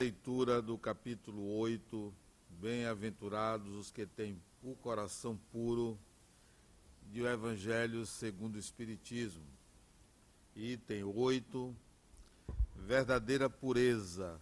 [0.00, 2.14] Leitura do capítulo 8.
[2.60, 5.98] Bem-aventurados os que têm o coração puro
[7.02, 9.42] do Evangelho segundo o Espiritismo.
[10.54, 11.74] Item 8.
[12.76, 14.40] Verdadeira pureza.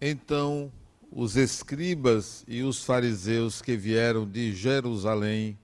[0.00, 0.72] Então
[1.10, 5.58] os escribas e os fariseus que vieram de Jerusalém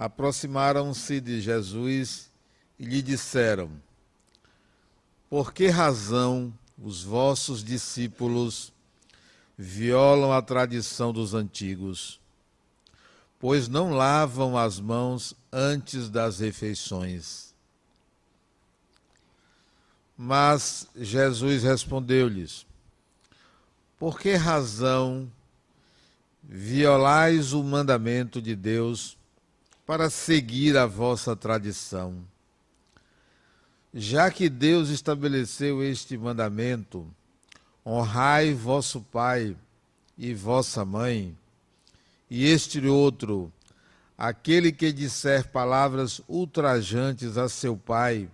[0.00, 2.30] aproximaram-se de Jesus
[2.78, 3.70] e lhe disseram:
[5.28, 6.50] Por que razão
[6.82, 8.72] os vossos discípulos
[9.58, 12.18] violam a tradição dos antigos?
[13.38, 17.54] Pois não lavam as mãos antes das refeições.
[20.16, 22.66] Mas Jesus respondeu-lhes:
[23.98, 25.30] por que razão
[26.42, 29.19] violais o mandamento de Deus
[29.90, 32.14] para seguir a vossa tradição?
[33.92, 37.04] Já que Deus estabeleceu este mandamento,
[37.84, 39.56] honrai vosso pai
[40.16, 41.36] e vossa mãe,
[42.30, 43.52] e este outro,
[44.16, 48.30] aquele que disser palavras ultrajantes a seu pai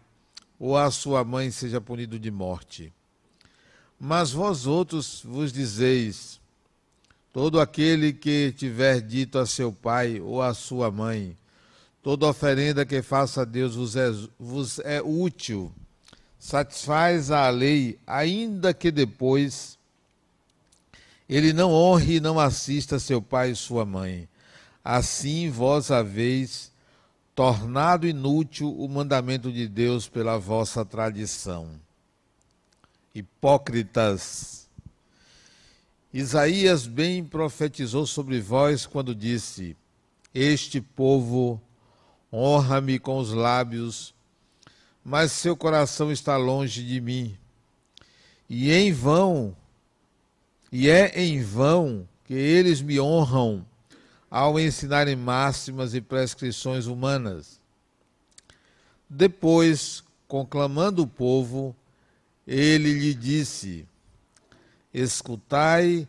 [0.60, 2.92] ou a sua mãe, seja punido de morte.
[3.98, 6.38] Mas vós outros vos dizeis:
[7.32, 11.34] todo aquele que tiver dito a seu pai ou a sua mãe,
[12.06, 15.72] toda oferenda que faça a Deus vos é, vos é útil,
[16.38, 19.76] satisfaz a lei, ainda que depois
[21.28, 24.28] ele não honre e não assista seu pai e sua mãe.
[24.84, 26.70] Assim vós haveis
[27.34, 31.68] tornado inútil o mandamento de Deus pela vossa tradição
[33.12, 34.68] hipócritas.
[36.14, 39.76] Isaías bem profetizou sobre vós quando disse:
[40.32, 41.60] Este povo
[42.32, 44.14] honra-me com os lábios,
[45.04, 47.36] mas seu coração está longe de mim.
[48.48, 49.56] E em vão,
[50.70, 53.64] e é em vão que eles me honram
[54.30, 57.60] ao ensinarem máximas e prescrições humanas.
[59.08, 61.74] Depois, conclamando o povo,
[62.46, 63.86] ele lhe disse:
[64.92, 66.06] Escutai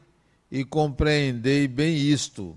[0.51, 2.55] e compreendei bem isto.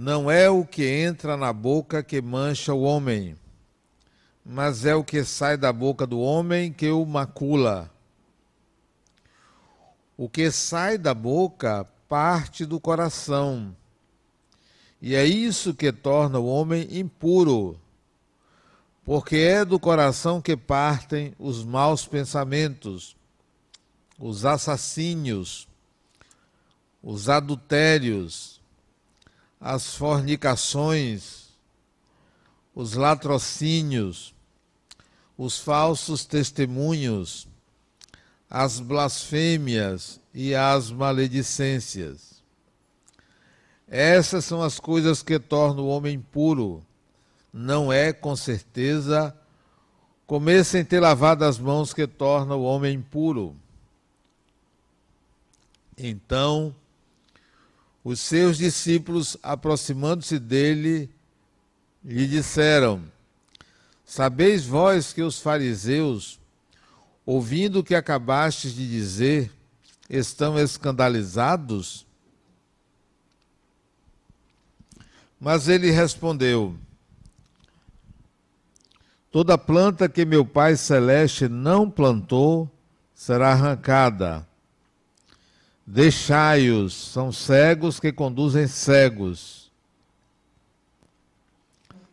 [0.00, 3.34] Não é o que entra na boca que mancha o homem,
[4.46, 7.90] mas é o que sai da boca do homem que o macula.
[10.16, 13.74] O que sai da boca parte do coração,
[15.02, 17.76] e é isso que torna o homem impuro
[19.08, 23.16] porque é do coração que partem os maus pensamentos,
[24.18, 25.66] os assassínios,
[27.02, 28.57] os adultérios,
[29.60, 31.48] as fornicações,
[32.74, 34.34] os latrocínios,
[35.36, 37.48] os falsos testemunhos,
[38.48, 42.42] as blasfêmias e as maledicências.
[43.86, 46.84] Essas são as coisas que tornam o homem puro
[47.52, 49.36] não é, com certeza,
[50.26, 53.56] comer sem ter lavado as mãos que torna o homem impuro.
[55.96, 56.74] Então,
[58.02, 61.10] os seus discípulos, aproximando-se dele,
[62.04, 63.02] lhe disseram:
[64.04, 66.40] Sabeis vós que os fariseus,
[67.26, 69.52] ouvindo o que acabastes de dizer,
[70.08, 72.06] estão escandalizados?
[75.38, 76.74] Mas ele respondeu:
[79.30, 82.70] Toda planta que meu Pai Celeste não plantou
[83.14, 84.47] será arrancada.
[85.90, 89.72] Deixai-os, são cegos que conduzem cegos.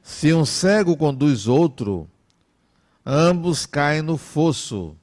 [0.02, 2.10] Se um cego conduz outro,
[3.06, 4.96] ambos caem no fosso.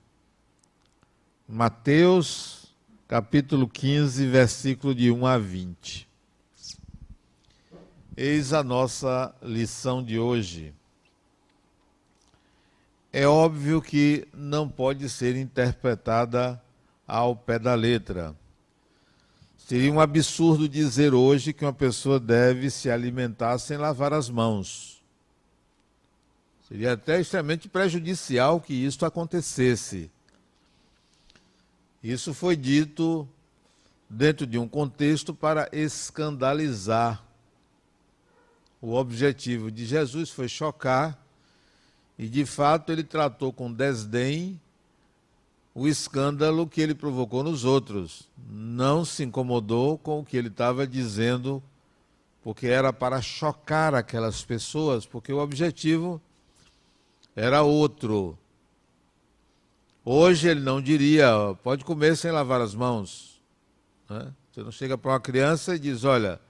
[1.47, 2.75] Mateus,
[3.07, 6.09] capítulo 15, versículo de 1 a 20.
[8.17, 10.73] Eis a nossa lição de hoje
[13.13, 16.59] é óbvio que não pode ser interpretada
[17.07, 18.35] ao pé da letra.
[19.73, 25.03] Seria um absurdo dizer hoje que uma pessoa deve se alimentar sem lavar as mãos.
[26.69, 30.11] Seria até extremamente prejudicial que isso acontecesse.
[32.05, 33.27] Isso foi dito
[34.11, 37.25] dentro de um contexto para escandalizar.
[38.79, 41.19] O objetivo de Jesus foi chocar
[42.19, 44.61] e de fato ele tratou com desdém
[45.75, 48.29] o escândalo que ele provocou nos outros.
[48.49, 51.63] Não se incomodou com o que ele estava dizendo
[52.43, 56.21] porque era para chocar aquelas pessoas, porque o objetivo
[57.37, 58.37] era outro.
[60.05, 61.31] Hoje ele não diria,
[61.63, 63.41] pode comer sem lavar as mãos.
[64.11, 64.33] Né?
[64.51, 66.41] Você não chega para uma criança e diz, olha,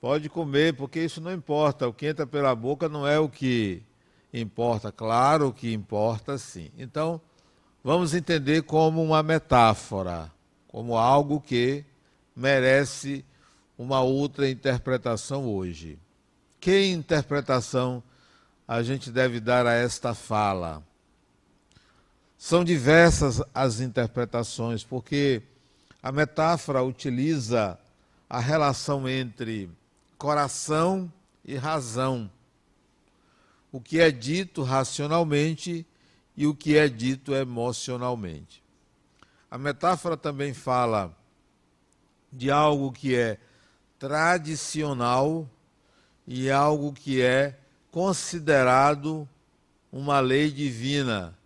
[0.00, 1.88] pode comer, porque isso não importa.
[1.88, 3.82] O que entra pela boca não é o que
[4.32, 4.92] importa.
[4.92, 6.70] Claro que importa sim.
[6.76, 7.18] Então,
[7.86, 10.28] vamos entender como uma metáfora,
[10.66, 11.84] como algo que
[12.34, 13.24] merece
[13.78, 15.96] uma outra interpretação hoje.
[16.58, 18.02] Que interpretação
[18.66, 20.82] a gente deve dar a esta fala?
[22.36, 25.40] São diversas as interpretações, porque
[26.02, 27.78] a metáfora utiliza
[28.28, 29.70] a relação entre
[30.18, 31.10] coração
[31.44, 32.28] e razão.
[33.70, 35.86] O que é dito racionalmente
[36.36, 38.62] e o que é dito emocionalmente.
[39.50, 41.16] A metáfora também fala
[42.32, 43.38] de algo que é
[43.98, 45.48] tradicional
[46.26, 47.58] e algo que é
[47.90, 49.26] considerado
[49.90, 51.36] uma lei divina.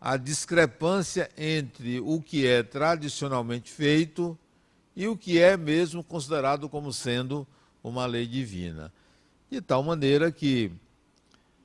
[0.00, 4.36] A discrepância entre o que é tradicionalmente feito
[4.96, 7.46] e o que é mesmo considerado como sendo
[7.82, 8.92] uma lei divina.
[9.50, 10.72] De tal maneira que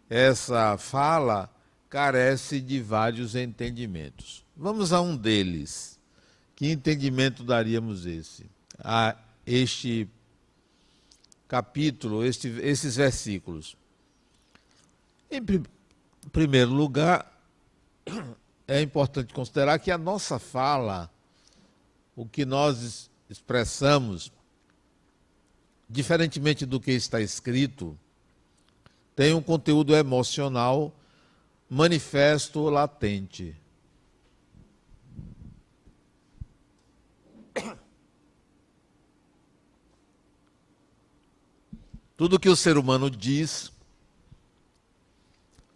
[0.09, 1.52] essa fala
[1.93, 4.43] carece de vários entendimentos.
[4.57, 5.99] Vamos a um deles.
[6.55, 8.47] Que entendimento daríamos esse?
[8.79, 10.09] A este
[11.47, 13.77] capítulo, este, esses versículos?
[15.29, 15.63] Em prim
[16.31, 17.31] primeiro lugar,
[18.67, 21.11] é importante considerar que a nossa fala,
[22.15, 24.31] o que nós expressamos,
[25.87, 27.95] diferentemente do que está escrito,
[29.15, 30.91] tem um conteúdo emocional
[31.69, 33.55] manifesto latente.
[42.15, 43.71] Tudo que o ser humano diz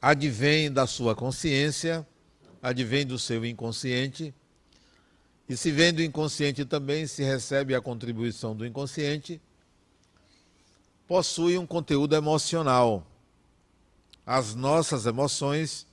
[0.01, 2.07] advém da sua consciência,
[2.61, 4.33] advém do seu inconsciente,
[5.49, 9.41] e se vem do inconsciente também, se recebe a contribuição do inconsciente,
[11.07, 13.06] possui um conteúdo emocional.
[14.27, 15.87] As nossas emoções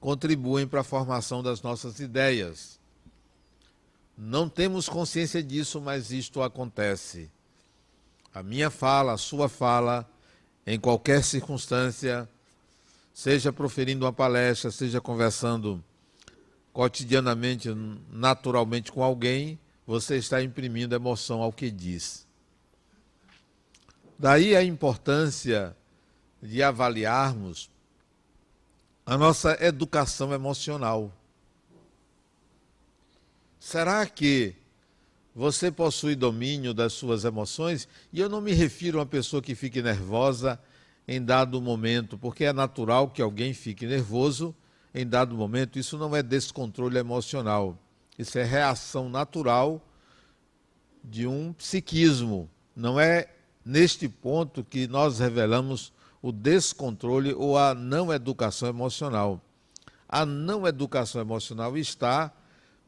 [0.00, 2.80] contribuem para a formação das nossas ideias.
[4.18, 7.30] Não temos consciência disso, mas isto acontece
[8.34, 10.04] a minha fala, a sua fala,
[10.66, 12.28] em qualquer circunstância,
[13.14, 15.82] seja proferindo uma palestra, seja conversando
[16.72, 17.68] cotidianamente,
[18.10, 22.26] naturalmente com alguém, você está imprimindo emoção ao que diz.
[24.18, 25.76] Daí a importância
[26.42, 27.70] de avaliarmos
[29.06, 31.12] a nossa educação emocional.
[33.60, 34.54] Será que
[35.34, 39.54] você possui domínio das suas emoções, e eu não me refiro a uma pessoa que
[39.54, 40.60] fique nervosa
[41.08, 44.54] em dado momento, porque é natural que alguém fique nervoso
[44.94, 47.76] em dado momento, isso não é descontrole emocional,
[48.16, 49.84] isso é reação natural
[51.02, 52.48] de um psiquismo.
[52.76, 53.28] Não é
[53.64, 55.92] neste ponto que nós revelamos
[56.24, 59.42] o descontrole ou a não educação emocional.
[60.08, 62.32] A não educação emocional está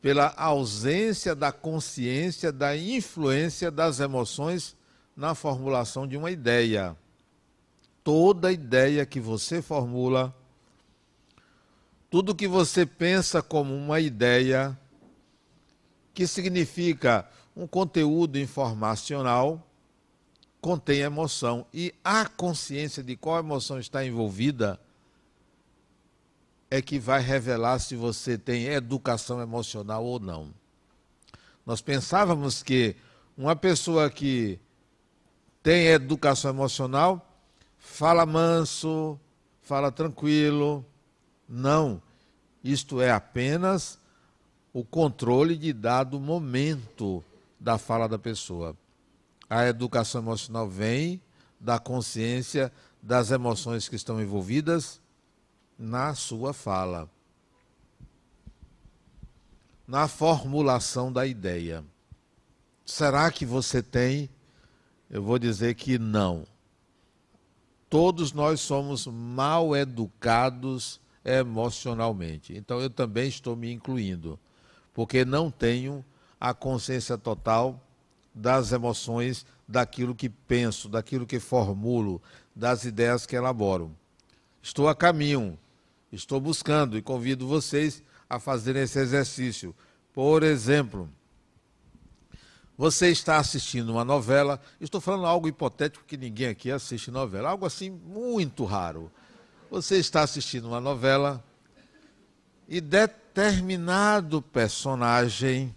[0.00, 4.75] pela ausência da consciência da influência das emoções
[5.14, 6.97] na formulação de uma ideia.
[8.02, 10.35] Toda ideia que você formula,
[12.09, 14.75] tudo que você pensa como uma ideia,
[16.14, 19.65] que significa um conteúdo informacional,
[20.66, 21.64] contém emoção.
[21.73, 24.80] E a consciência de qual emoção está envolvida
[26.68, 30.52] é que vai revelar se você tem educação emocional ou não.
[31.64, 32.96] Nós pensávamos que
[33.38, 34.58] uma pessoa que
[35.62, 37.25] tem educação emocional
[37.78, 39.16] fala manso,
[39.62, 40.85] fala tranquilo.
[41.49, 42.02] Não.
[42.64, 44.00] Isto é apenas
[44.73, 47.23] o controle de dado momento
[47.61, 48.76] da fala da pessoa.
[49.49, 51.21] A educação emocional vem
[51.61, 52.73] da consciência
[53.03, 55.00] das emoções que estão envolvidas
[55.79, 57.09] na sua fala,
[59.87, 61.85] na formulação da ideia.
[62.85, 64.29] Será que você tem?
[65.09, 66.47] Eu vou dizer que não.
[67.88, 72.57] Todos nós somos mal educados emocionalmente.
[72.57, 74.38] Então eu também estou me incluindo,
[74.93, 76.05] porque não tenho
[76.41, 77.81] a consciência total
[78.37, 82.23] das emoções, daquilo que penso, daquilo que formulo,
[82.55, 83.90] das ideias que elaboro.
[84.62, 85.59] Estou a caminho,
[86.12, 89.75] Estou buscando e convido vocês a fazerem esse exercício.
[90.12, 91.11] Por exemplo,
[92.78, 97.64] Você está assistindo uma novela, estou falando algo hipotético que ninguém aqui assiste novela, algo
[97.64, 99.11] assim muito raro.
[99.71, 101.43] Você está assistindo uma novela
[102.69, 105.75] e determinado personagem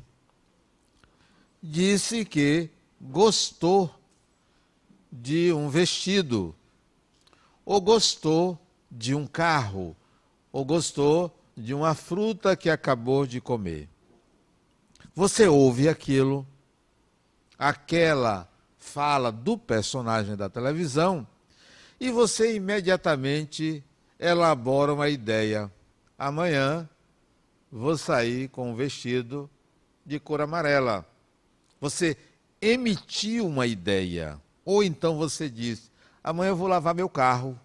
[1.61, 3.93] disse que gostou
[5.11, 6.55] de um vestido,
[7.65, 9.95] ou gostou de um carro,
[10.51, 13.89] ou gostou de uma fruta que acabou de comer.
[15.13, 16.47] Você ouve aquilo,
[17.57, 21.27] aquela fala do personagem da televisão,
[21.99, 23.83] e você imediatamente
[24.19, 25.71] elabora uma ideia.
[26.17, 26.87] Amanhã
[27.71, 29.49] vou sair com um vestido
[30.05, 31.08] de cor amarela.
[31.79, 32.17] Você
[32.61, 34.39] emitiu uma ideia.
[34.65, 35.91] Ou então você diz:
[36.23, 37.59] amanhã eu vou lavar meu carro.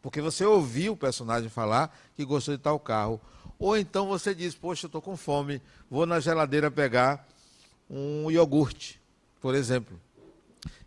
[0.00, 3.20] Porque você ouviu o personagem falar que gostou de tal carro.
[3.58, 7.26] Ou então você diz: Poxa, eu estou com fome, vou na geladeira pegar
[7.88, 9.00] um iogurte,
[9.40, 10.00] por exemplo.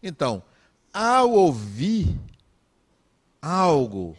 [0.01, 0.43] Então,
[0.91, 2.19] ao ouvir
[3.41, 4.17] algo,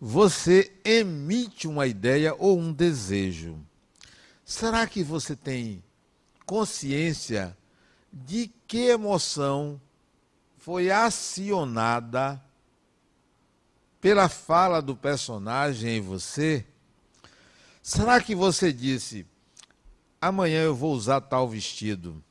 [0.00, 3.58] você emite uma ideia ou um desejo.
[4.44, 5.82] Será que você tem
[6.46, 7.56] consciência
[8.12, 9.80] de que emoção
[10.58, 12.40] foi acionada
[14.00, 16.64] pela fala do personagem em você?
[17.82, 19.26] Será que você disse,
[20.20, 22.22] amanhã eu vou usar tal vestido?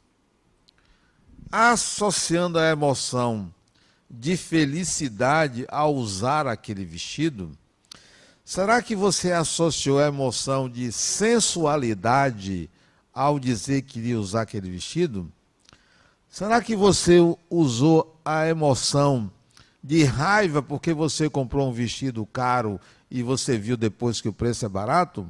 [1.51, 3.53] Associando a emoção
[4.09, 7.51] de felicidade ao usar aquele vestido?
[8.43, 12.69] Será que você associou a emoção de sensualidade
[13.13, 15.31] ao dizer que iria usar aquele vestido?
[16.29, 17.17] Será que você
[17.49, 19.31] usou a emoção
[19.83, 24.63] de raiva porque você comprou um vestido caro e você viu depois que o preço
[24.63, 25.27] é barato?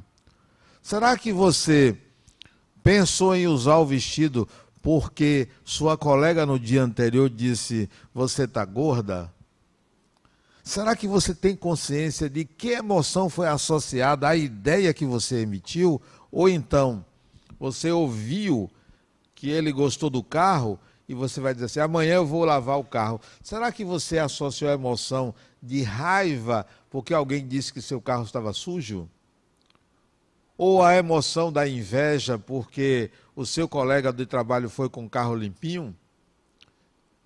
[0.84, 1.98] Será que você
[2.84, 4.48] pensou em usar o vestido
[4.82, 9.34] porque sua colega no dia anterior disse você está gorda?
[10.62, 16.02] Será que você tem consciência de que emoção foi associada à ideia que você emitiu?
[16.30, 17.06] Ou então
[17.58, 18.70] você ouviu
[19.34, 20.78] que ele gostou do carro
[21.10, 23.20] e você vai dizer assim: amanhã eu vou lavar o carro.
[23.44, 28.54] Será que você associou a emoção de raiva porque alguém disse que seu carro estava
[28.54, 29.10] sujo?
[30.56, 35.34] Ou a emoção da inveja porque o seu colega de trabalho foi com o carro
[35.34, 35.96] limpinho?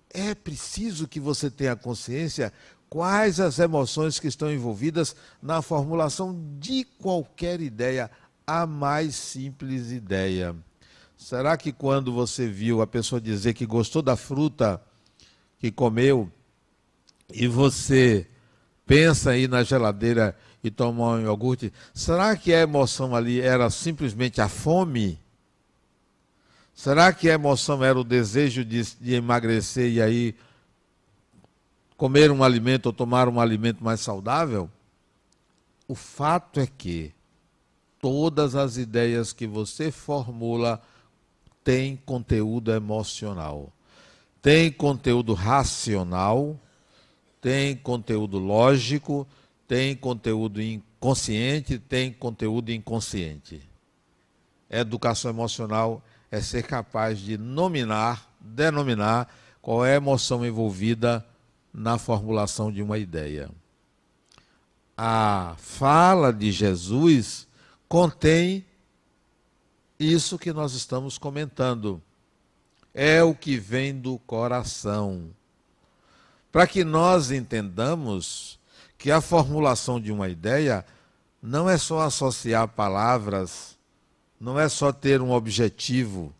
[0.08, 2.52] É preciso que você tenha consciência
[2.88, 8.10] quais as emoções que estão envolvidas na formulação de qualquer ideia,
[8.46, 10.54] a mais simples ideia.
[11.24, 14.78] Será que quando você viu a pessoa dizer que gostou da fruta
[15.58, 16.30] que comeu
[17.32, 18.28] e você
[18.84, 24.42] pensa aí na geladeira e tomar um iogurte, será que a emoção ali era simplesmente
[24.42, 25.18] a fome?
[26.74, 30.34] Será que a emoção era o desejo de, de emagrecer e aí
[31.96, 34.70] comer um alimento ou tomar um alimento mais saudável?
[35.88, 37.14] O fato é que
[37.98, 40.82] todas as ideias que você formula
[41.64, 43.72] tem conteúdo emocional.
[44.42, 46.60] Tem conteúdo racional,
[47.40, 49.26] tem conteúdo lógico,
[49.66, 53.62] tem conteúdo inconsciente, tem conteúdo inconsciente.
[54.68, 61.24] Educação emocional é ser capaz de nominar, denominar qual é a emoção envolvida
[61.72, 63.50] na formulação de uma ideia.
[64.96, 67.48] A fala de Jesus
[67.88, 68.64] contém
[70.12, 72.02] isso que nós estamos comentando
[72.92, 75.30] é o que vem do coração.
[76.52, 78.58] Para que nós entendamos
[78.96, 80.84] que a formulação de uma ideia
[81.42, 83.76] não é só associar palavras,
[84.40, 86.32] não é só ter um objetivo.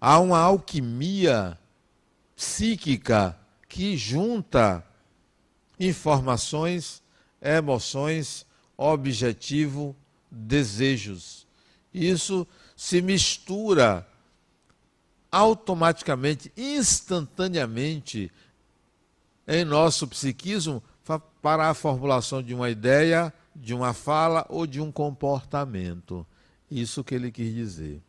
[0.00, 1.58] Há uma alquimia
[2.34, 3.38] psíquica
[3.68, 4.84] que junta
[5.78, 7.02] informações,
[7.40, 8.44] emoções,
[8.76, 9.96] objetivo,
[10.30, 11.46] desejos.
[11.92, 14.06] Isso se mistura
[15.32, 18.30] automaticamente, instantaneamente,
[19.48, 20.82] em nosso psiquismo
[21.40, 26.26] para a formulação de uma ideia, de uma fala ou de um comportamento.
[26.70, 28.02] Isso que ele quis dizer.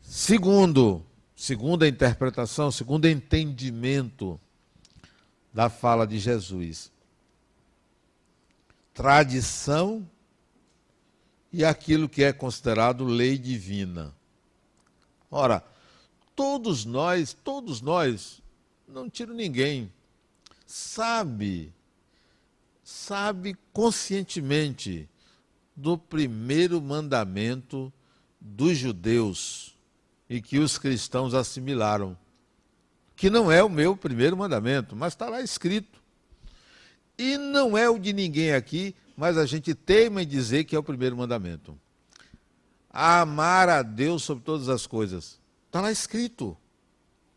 [0.00, 1.04] Segundo,
[1.36, 4.40] segunda interpretação, segundo entendimento
[5.52, 6.90] da fala de Jesus.
[8.94, 10.08] Tradição
[11.52, 14.14] e aquilo que é considerado lei divina.
[15.30, 15.62] Ora,
[16.34, 18.42] todos nós, todos nós,
[18.86, 19.92] não tiro ninguém,
[20.66, 21.72] sabe,
[22.82, 25.08] sabe conscientemente
[25.74, 27.92] do primeiro mandamento
[28.40, 29.76] dos judeus,
[30.28, 32.16] e que os cristãos assimilaram.
[33.16, 36.00] Que não é o meu primeiro mandamento, mas está lá escrito.
[37.16, 40.78] E não é o de ninguém aqui, mas a gente teima em dizer que é
[40.78, 41.76] o primeiro mandamento.
[42.88, 45.40] Amar a Deus sobre todas as coisas.
[45.66, 46.56] Está lá escrito.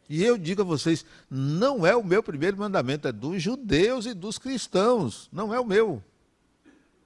[0.08, 4.14] E eu digo a vocês, não é o meu primeiro mandamento, é dos judeus e
[4.14, 6.04] dos cristãos, não é o meu.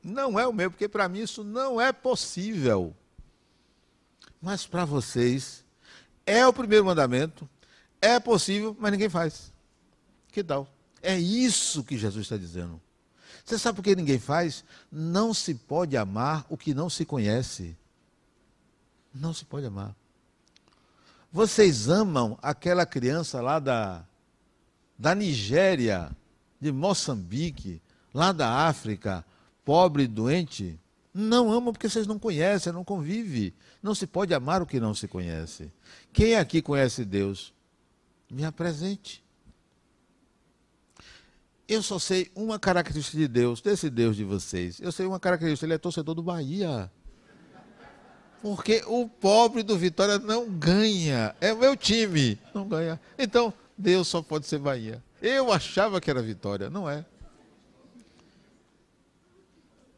[0.03, 2.93] Não é o meu, porque para mim isso não é possível.
[4.41, 5.63] Mas para vocês,
[6.25, 7.49] é o primeiro mandamento,
[8.01, 9.53] é possível, mas ninguém faz.
[10.33, 10.67] Que tal?
[11.01, 12.81] É isso que Jesus está dizendo.
[13.45, 14.65] Você sabe por que ninguém faz?
[14.91, 17.77] Não se pode amar o que não se conhece.
[19.13, 19.95] Não se pode amar.
[21.31, 24.03] Vocês amam aquela criança lá da,
[24.97, 26.09] da Nigéria,
[26.59, 27.81] de Moçambique,
[28.13, 29.23] lá da África,
[29.63, 30.79] pobre doente?
[31.13, 33.53] Não amam porque vocês não conhecem, não convivem.
[33.81, 35.71] Não se pode amar o que não se conhece.
[36.11, 37.53] Quem aqui conhece Deus?
[38.29, 39.24] Me apresente.
[41.67, 44.79] Eu só sei uma característica de Deus, desse Deus de vocês.
[44.79, 46.91] Eu sei uma característica, ele é torcedor do Bahia.
[48.41, 51.35] Porque o pobre do Vitória não ganha.
[51.41, 52.99] É o meu time, não ganha.
[53.17, 55.03] Então, Deus só pode ser Bahia.
[55.19, 57.03] Eu achava que era Vitória, não é.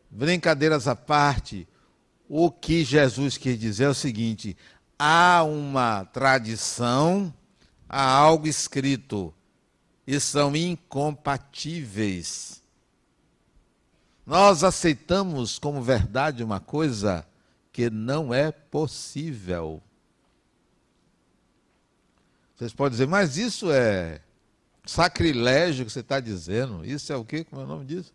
[0.09, 1.67] Brincadeiras à parte,
[2.29, 4.55] o que Jesus quer dizer é o seguinte:
[4.97, 7.33] há uma tradição,
[7.89, 9.33] há algo escrito,
[10.08, 12.64] e são incompatíveis.
[14.26, 17.28] Nós aceitamos como verdade uma coisa
[17.72, 19.82] que não é possível.
[22.56, 24.20] Vocês podem dizer, mas isso é
[24.86, 26.84] sacrilégio que você está dizendo.
[26.84, 27.44] Isso é o quê?
[27.44, 28.12] Como é o nome disso?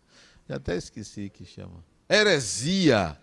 [0.49, 1.81] Já até esqueci que chama.
[2.09, 3.17] Heresia.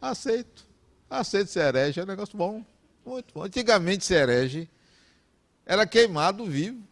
[0.00, 0.66] Aceito.
[1.08, 2.62] Aceito ser herege, é um negócio bom.
[3.06, 3.44] Muito bom.
[3.44, 4.68] Antigamente ser herege
[5.64, 6.82] era queimado vivo.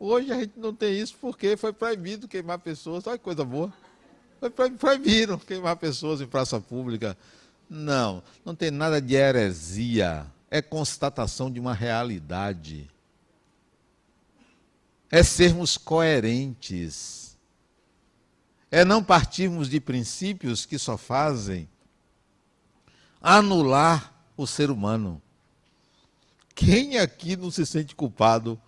[0.00, 3.06] Hoje a gente não tem isso porque foi proibido queimar pessoas.
[3.06, 3.72] Olha que coisa boa.
[4.38, 7.16] Foi proibido queimar pessoas em praça pública.
[7.68, 10.24] Não, não tem nada de heresia.
[10.50, 12.88] É constatação de uma realidade.
[15.10, 17.36] É sermos coerentes.
[18.70, 21.68] É não partirmos de princípios que só fazem
[23.20, 25.20] anular o ser humano.
[26.54, 28.60] Quem aqui não se sente culpado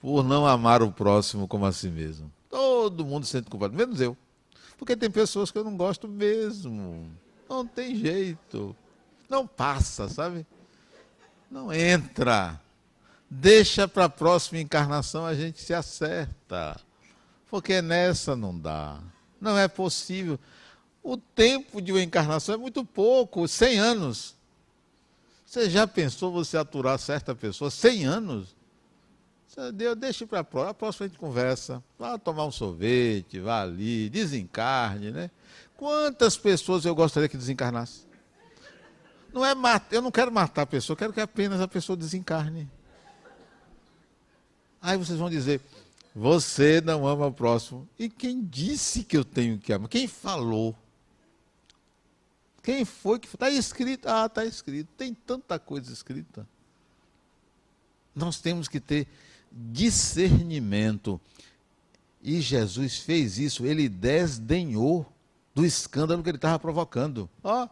[0.00, 2.30] por não amar o próximo como a si mesmo?
[2.48, 4.16] Todo mundo se sente culpado, menos eu.
[4.76, 7.10] Porque tem pessoas que eu não gosto mesmo.
[7.48, 8.74] Não tem jeito.
[9.28, 10.46] Não passa, sabe?
[11.50, 12.60] Não entra.
[13.28, 16.80] Deixa para a próxima encarnação a gente se acerta.
[17.50, 19.00] Porque nessa não dá.
[19.40, 20.38] Não é possível.
[21.02, 24.36] O tempo de uma encarnação é muito pouco 100 anos.
[25.44, 28.57] Você já pensou você aturar certa pessoa 100 anos?
[29.74, 31.82] Deus, deixa para a próxima, a próxima a gente conversa.
[31.98, 35.30] Vá tomar um sorvete, vá ali, desencarne, né?
[35.76, 38.06] Quantas pessoas eu gostaria que desencarnasse?
[39.32, 41.96] Não é matar, eu não quero matar a pessoa, eu quero que apenas a pessoa
[41.96, 42.70] desencarne.
[44.80, 45.60] Aí vocês vão dizer,
[46.14, 47.88] você não ama o próximo.
[47.98, 49.88] E quem disse que eu tenho que amar?
[49.88, 50.74] Quem falou?
[52.62, 54.06] Quem foi que está escrito?
[54.08, 54.88] Ah, está escrito.
[54.96, 56.46] Tem tanta coisa escrita.
[58.14, 59.06] Nós temos que ter
[59.50, 61.20] discernimento.
[62.22, 65.06] E Jesus fez isso, ele desdenhou
[65.54, 67.28] do escândalo que ele estava provocando.
[67.42, 67.68] Ó,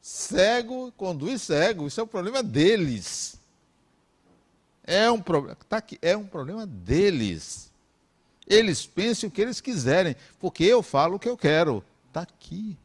[0.00, 3.38] cego conduz cego, isso é o problema deles.
[4.84, 7.72] É um problema, tá aqui, é um problema deles.
[8.46, 11.84] Eles pensem o que eles quiserem, porque eu falo o que eu quero.
[12.06, 12.78] Está aqui.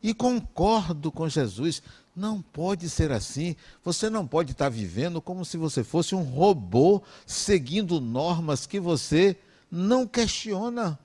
[0.00, 1.82] E concordo com Jesus.
[2.14, 3.56] Não pode ser assim.
[3.82, 9.36] Você não pode estar vivendo como se você fosse um robô seguindo normas que você
[9.70, 10.98] não questiona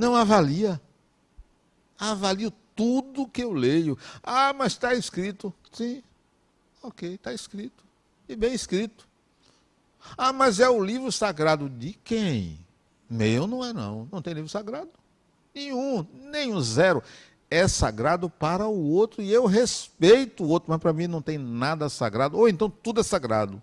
[0.00, 0.80] não avalia.
[1.98, 3.98] Avalio tudo que eu leio.
[4.22, 5.52] Ah, mas está escrito.
[5.70, 6.02] Sim,
[6.82, 7.84] ok, está escrito.
[8.26, 9.06] E bem escrito.
[10.16, 12.58] Ah, mas é o livro sagrado de quem?
[13.08, 14.08] Meu não é não.
[14.10, 14.90] Não tem livro sagrado.
[15.54, 16.06] Nenhum,
[16.54, 17.02] o zero.
[17.50, 21.36] É sagrado para o outro e eu respeito o outro, mas para mim não tem
[21.36, 22.38] nada sagrado.
[22.38, 23.60] Ou então tudo é sagrado.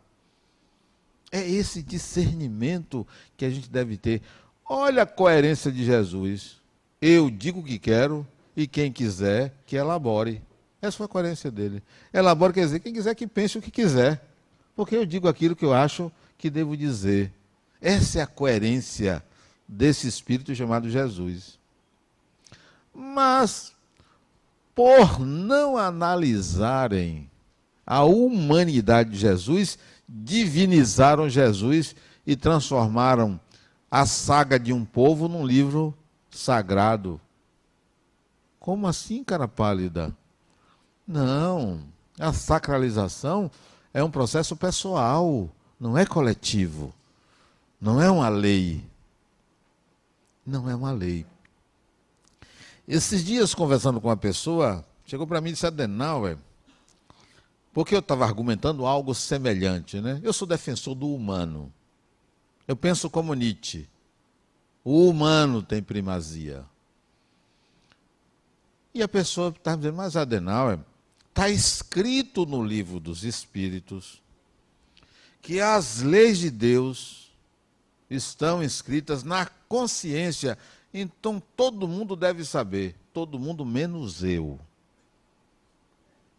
[1.31, 4.21] É esse discernimento que a gente deve ter.
[4.65, 6.57] Olha a coerência de Jesus.
[7.01, 10.41] Eu digo o que quero e quem quiser que elabore.
[10.81, 11.81] Essa foi a coerência dele.
[12.13, 14.21] Elabore quer dizer, quem quiser que pense o que quiser.
[14.75, 17.31] Porque eu digo aquilo que eu acho que devo dizer.
[17.81, 19.23] Essa é a coerência
[19.67, 21.57] desse espírito chamado Jesus.
[22.93, 23.73] Mas,
[24.77, 27.27] por não analisarem
[27.83, 29.75] a humanidade de Jesus,
[30.07, 31.95] divinizaram Jesus
[32.27, 33.39] e transformaram
[33.89, 35.97] a saga de um povo num livro
[36.29, 37.19] sagrado.
[38.59, 40.15] Como assim, cara pálida?
[41.07, 41.79] Não,
[42.19, 43.49] a sacralização
[43.91, 46.93] é um processo pessoal, não é coletivo.
[47.81, 48.85] Não é uma lei.
[50.45, 51.25] Não é uma lei.
[52.87, 56.37] Esses dias, conversando com uma pessoa, chegou para mim e disse: Adenauer,
[57.73, 60.19] porque eu estava argumentando algo semelhante, né?
[60.23, 61.71] Eu sou defensor do humano.
[62.67, 63.87] Eu penso como Nietzsche.
[64.83, 66.65] O humano tem primazia.
[68.93, 70.79] E a pessoa estava dizendo, mas Adenauer,
[71.29, 74.21] está escrito no livro dos Espíritos
[75.41, 77.31] que as leis de Deus
[78.09, 80.57] estão escritas na consciência.
[81.01, 82.95] Então todo mundo deve saber.
[83.13, 84.59] Todo mundo menos eu.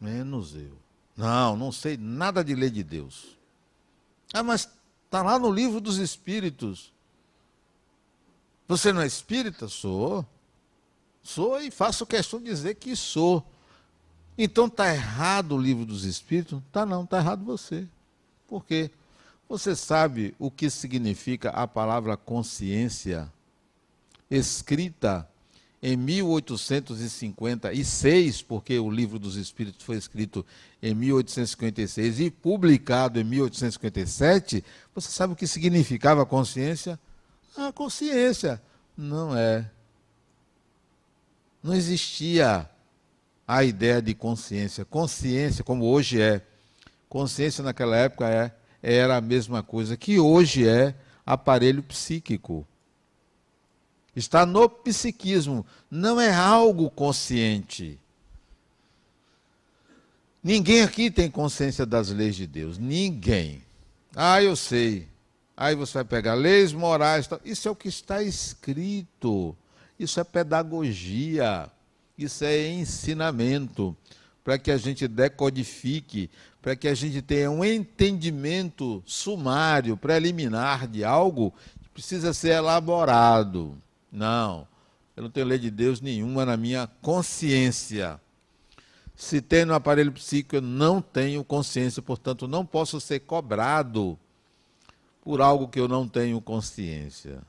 [0.01, 0.77] Menos eu.
[1.17, 3.37] Não, não sei nada de lei de Deus.
[4.33, 4.69] Ah, mas
[5.05, 6.93] está lá no livro dos Espíritos.
[8.69, 9.67] Você não é espírita?
[9.67, 10.25] Sou.
[11.23, 13.45] Sou e faço questão de dizer que sou.
[14.37, 16.63] Então está errado o livro dos Espíritos?
[16.71, 17.89] Tá não, está errado você.
[18.47, 18.91] Por quê?
[19.49, 23.33] Você sabe o que significa a palavra consciência,
[24.31, 25.29] escrita
[25.83, 30.45] em 1856, porque o livro dos Espíritos foi escrito
[30.83, 34.63] em 1856 e publicado em 1857,
[34.95, 37.01] você sabe o que significava consciência?
[37.57, 38.61] A consciência
[38.97, 39.71] não é.
[41.63, 42.69] Não existia
[43.47, 44.85] a ideia de consciência.
[44.85, 46.43] Consciência, como hoje é.
[47.09, 52.67] Consciência naquela época é, era a mesma coisa que hoje é aparelho psíquico.
[54.19, 57.97] Está no psiquismo, não é algo consciente.
[60.43, 62.79] Ninguém aqui tem consciência das leis de Deus.
[62.79, 63.63] Ninguém.
[64.17, 65.07] Ah, eu sei.
[65.57, 67.29] Aí você vai pegar leis morais.
[67.45, 69.57] Isso é o que está escrito.
[69.97, 71.71] Isso é pedagogia.
[72.19, 73.97] Isso é ensinamento.
[74.43, 76.29] Para que a gente decodifique,
[76.61, 83.81] para que a gente tenha um entendimento sumário, preliminar de algo que precisa ser elaborado.
[84.11, 84.67] Não,
[85.17, 88.21] eu não tenho lei de Deus nenhuma na minha consciência.
[89.17, 94.19] Se tem no aparelho psíquico, eu não tenho consciência, portanto, não posso ser cobrado
[95.23, 97.43] por algo que eu não tenho consciência.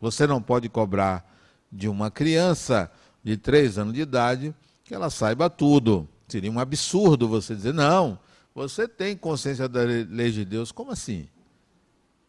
[0.00, 1.24] Você não pode cobrar
[1.72, 2.92] de uma criança
[3.24, 6.06] de três anos de idade que ela saiba tudo.
[6.28, 8.18] Seria um absurdo você dizer, não,
[8.54, 10.70] você tem consciência da lei de Deus.
[10.70, 11.28] Como assim?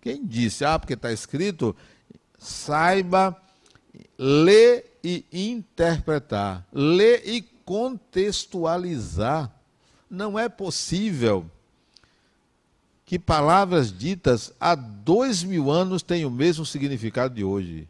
[0.01, 0.63] Quem disse?
[0.63, 1.75] Ah, porque está escrito,
[2.37, 3.35] saiba
[4.17, 6.65] ler e interpretar.
[6.71, 9.51] Ler e contextualizar.
[10.09, 11.49] Não é possível
[13.05, 17.87] que palavras ditas há dois mil anos tenham o mesmo significado de hoje.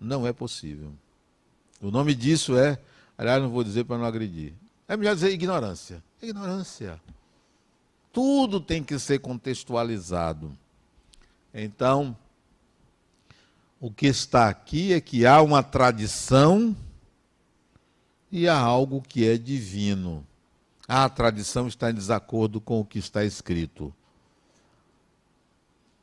[0.00, 0.92] Não é possível.
[1.82, 2.78] O nome disso é,
[3.18, 4.52] aliás, não vou dizer para não agredir.
[4.86, 6.02] É melhor dizer ignorância.
[6.22, 7.00] Ignorância.
[8.12, 10.56] Tudo tem que ser contextualizado.
[11.52, 12.16] Então,
[13.80, 16.76] o que está aqui é que há uma tradição
[18.30, 20.26] e há algo que é divino.
[20.86, 23.94] A tradição está em desacordo com o que está escrito.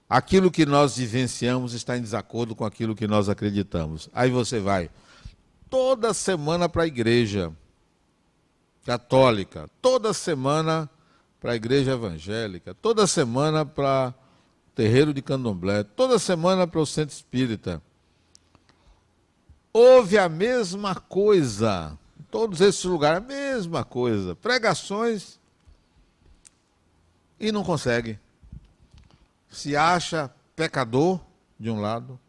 [0.09, 4.09] Aquilo que nós vivenciamos está em desacordo com aquilo que nós acreditamos.
[4.13, 4.89] Aí você vai
[5.69, 7.53] toda semana para a igreja
[8.85, 10.89] católica, toda semana
[11.39, 14.13] para a igreja evangélica, toda semana para
[14.77, 17.81] terreiro de candomblé, toda semana para o centro espírita.
[19.73, 21.97] Houve a mesma coisa
[22.29, 24.35] todos esses lugares, a mesma coisa.
[24.35, 25.39] Pregações
[27.39, 28.19] e não consegue.
[29.49, 31.19] Se acha pecador,
[31.59, 32.19] de um lado,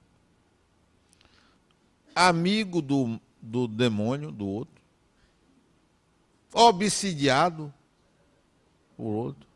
[2.15, 4.83] amigo do, do demônio, do outro,
[6.55, 7.71] obsidiado,
[8.97, 9.48] por outro,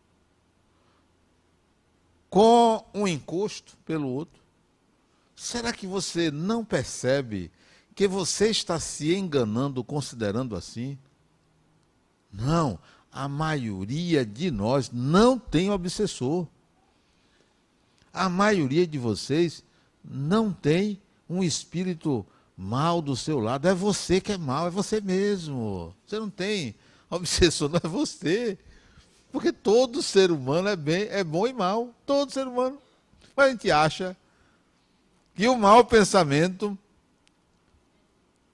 [2.32, 4.40] com um encosto pelo outro.
[5.36, 7.50] Será que você não percebe
[7.94, 10.96] que você está se enganando considerando assim?
[12.32, 12.78] Não,
[13.12, 16.46] a maioria de nós não tem obsessor.
[18.10, 19.62] A maioria de vocês
[20.02, 22.24] não tem um espírito
[22.56, 23.68] mal do seu lado.
[23.68, 25.94] É você que é mal, é você mesmo.
[26.06, 26.74] Você não tem
[27.10, 28.58] obsessor, não é você.
[29.32, 31.88] Porque todo ser humano é, bem, é bom e mal.
[32.04, 32.78] Todo ser humano.
[33.34, 34.16] Mas a gente acha
[35.34, 36.78] que o mau pensamento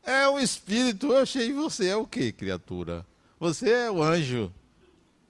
[0.05, 1.09] É um espírito.
[1.09, 3.05] Eu achei você é o quê, criatura?
[3.39, 4.53] Você é o anjo.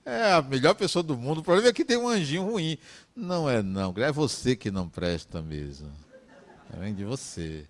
[0.05, 1.39] É a melhor pessoa do mundo.
[1.39, 2.79] O problema é que tem um anjinho ruim.
[3.17, 5.91] Não é não, é você que não presta mesmo.
[6.79, 7.67] Vem de você.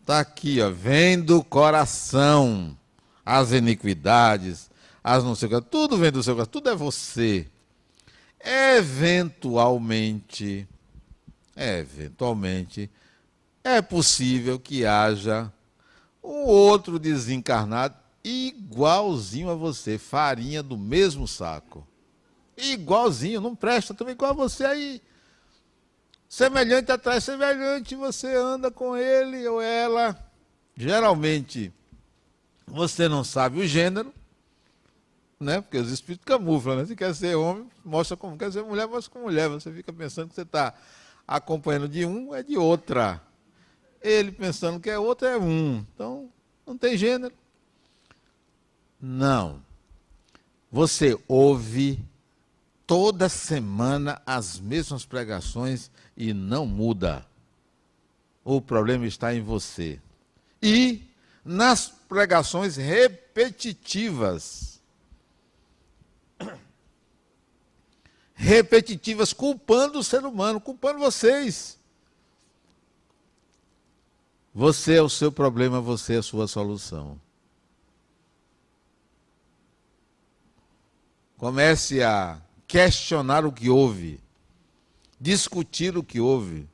[0.00, 2.76] Está aqui, ó, vem do coração
[3.24, 4.70] as iniquidades,
[5.08, 7.48] as não sei o que, tudo vem do seu coração, tudo é você.
[8.44, 10.68] Eventualmente,
[11.56, 12.90] eventualmente,
[13.64, 15.50] é possível que haja
[16.22, 21.88] um outro desencarnado igualzinho a você, farinha do mesmo saco.
[22.54, 25.00] Igualzinho, não presta também igual a você aí.
[26.28, 30.22] Semelhante atrás semelhante, você anda com ele ou ela.
[30.76, 31.72] Geralmente,
[32.66, 34.12] você não sabe o gênero,
[35.38, 35.60] né?
[35.60, 36.86] Porque os espíritos camuflam, né?
[36.86, 39.48] Se quer ser homem, mostra como quer ser mulher, mostra como mulher.
[39.48, 40.74] Você fica pensando que você está
[41.26, 43.22] acompanhando de um, é de outra.
[44.00, 45.84] Ele pensando que é outro, é um.
[45.94, 46.28] Então,
[46.66, 47.34] não tem gênero.
[49.00, 49.62] Não.
[50.70, 52.04] Você ouve
[52.86, 57.26] toda semana as mesmas pregações e não muda.
[58.44, 60.00] O problema está em você.
[60.62, 61.02] E
[61.44, 64.77] nas pregações repetitivas.
[68.40, 71.76] Repetitivas, culpando o ser humano, culpando vocês.
[74.54, 77.20] Você é o seu problema, você é a sua solução.
[81.36, 84.20] Comece a questionar o que houve,
[85.20, 86.68] discutir o que houve,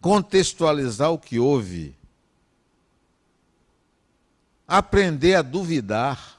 [0.00, 1.98] contextualizar o que houve
[4.68, 6.37] aprender a duvidar,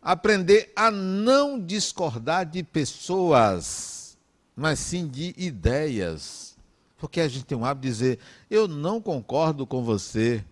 [0.00, 4.18] aprender a não discordar de pessoas,
[4.56, 6.56] mas sim de ideias.
[6.96, 8.18] Porque a gente tem um hábito de dizer,
[8.50, 10.44] eu não concordo com você.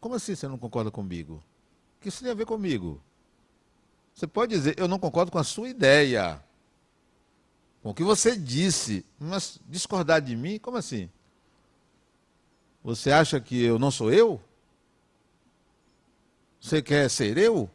[0.00, 1.42] Como assim você não concorda comigo?
[1.96, 3.00] O que isso tem a ver comigo?
[4.14, 6.42] Você pode dizer, eu não concordo com a sua ideia,
[7.82, 11.08] com o que você disse, mas discordar de mim, como assim?
[12.82, 14.40] Você acha que eu não sou eu?
[16.60, 17.70] Você quer ser eu?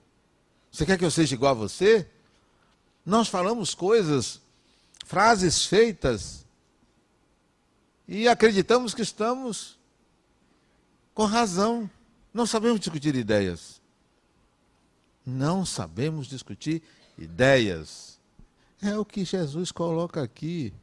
[0.73, 2.09] Você quer que eu seja igual a você?
[3.05, 4.41] Nós falamos coisas,
[5.05, 6.43] frases feitas,
[8.07, 9.79] e acreditamos que estamos
[11.13, 11.89] com razão.
[12.33, 13.79] Não sabemos discutir ideias.
[15.25, 16.81] Não sabemos discutir
[17.17, 18.19] ideias.
[18.81, 20.73] É o que Jesus coloca aqui.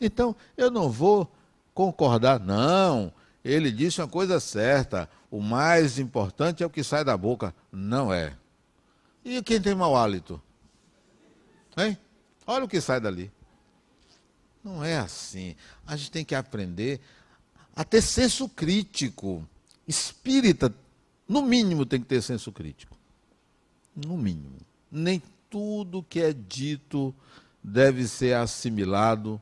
[0.00, 1.30] Então, eu não vou
[1.74, 3.12] concordar, não
[3.44, 7.54] ele disse uma coisa certa: o mais importante é o que sai da boca.
[7.72, 8.36] Não é.
[9.28, 10.40] E quem tem mau hálito?
[11.76, 11.98] Hein?
[12.46, 13.30] Olha o que sai dali.
[14.64, 15.54] Não é assim.
[15.86, 16.98] A gente tem que aprender
[17.76, 19.46] a ter senso crítico.
[19.86, 20.74] Espírita,
[21.28, 22.96] no mínimo, tem que ter senso crítico.
[23.94, 24.56] No mínimo.
[24.90, 27.14] Nem tudo que é dito
[27.62, 29.38] deve ser assimilado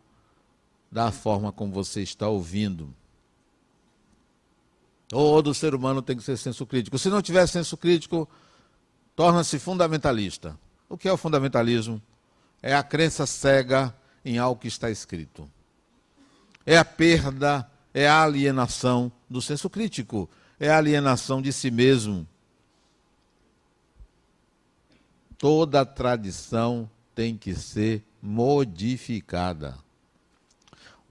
[0.90, 2.92] da forma como você está ouvindo.
[5.06, 6.98] Todo ser humano tem que ser senso crítico.
[6.98, 8.28] Se não tiver senso crítico,
[9.16, 10.56] torna-se fundamentalista.
[10.88, 12.00] O que é o fundamentalismo?
[12.62, 15.50] É a crença cega em algo que está escrito.
[16.64, 20.28] É a perda, é a alienação do senso crítico,
[20.60, 22.28] é a alienação de si mesmo.
[25.38, 29.76] Toda tradição tem que ser modificada.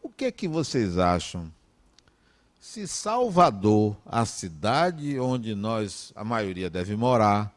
[0.02, 1.52] O que é que vocês acham
[2.60, 7.55] se Salvador, a cidade onde nós, a maioria, deve morar,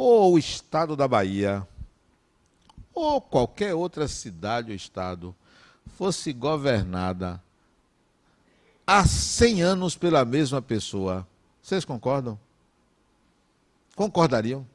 [0.00, 1.66] ou o estado da Bahia,
[2.94, 5.34] ou qualquer outra cidade ou estado,
[5.96, 7.42] fosse governada
[8.86, 11.26] há 100 anos pela mesma pessoa,
[11.62, 12.38] vocês concordam?
[13.94, 14.66] Concordariam?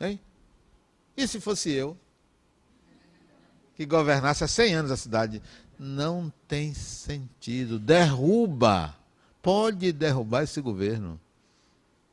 [0.00, 0.20] Hein?
[1.16, 1.96] E se fosse eu?
[3.76, 5.42] Que governasse há 100 anos a cidade?
[5.78, 7.78] não tem sentido.
[7.78, 8.94] Derruba.
[9.40, 11.20] Pode derrubar esse governo.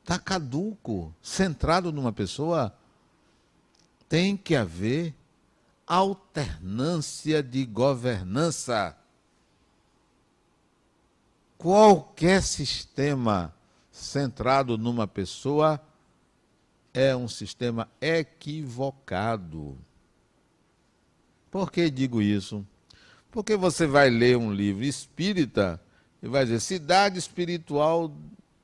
[0.06, 1.12] Está caduco.
[1.20, 2.72] Centrado numa pessoa.
[4.08, 5.16] Tem que haver
[5.88, 8.96] alternância de governança.
[11.58, 13.52] Qualquer sistema
[13.92, 15.82] centrado numa pessoa
[16.94, 19.76] é um sistema equivocado.
[21.50, 22.64] Por que digo isso?
[23.32, 25.82] Porque você vai ler um livro espírita
[26.22, 28.16] e vai dizer cidade espiritual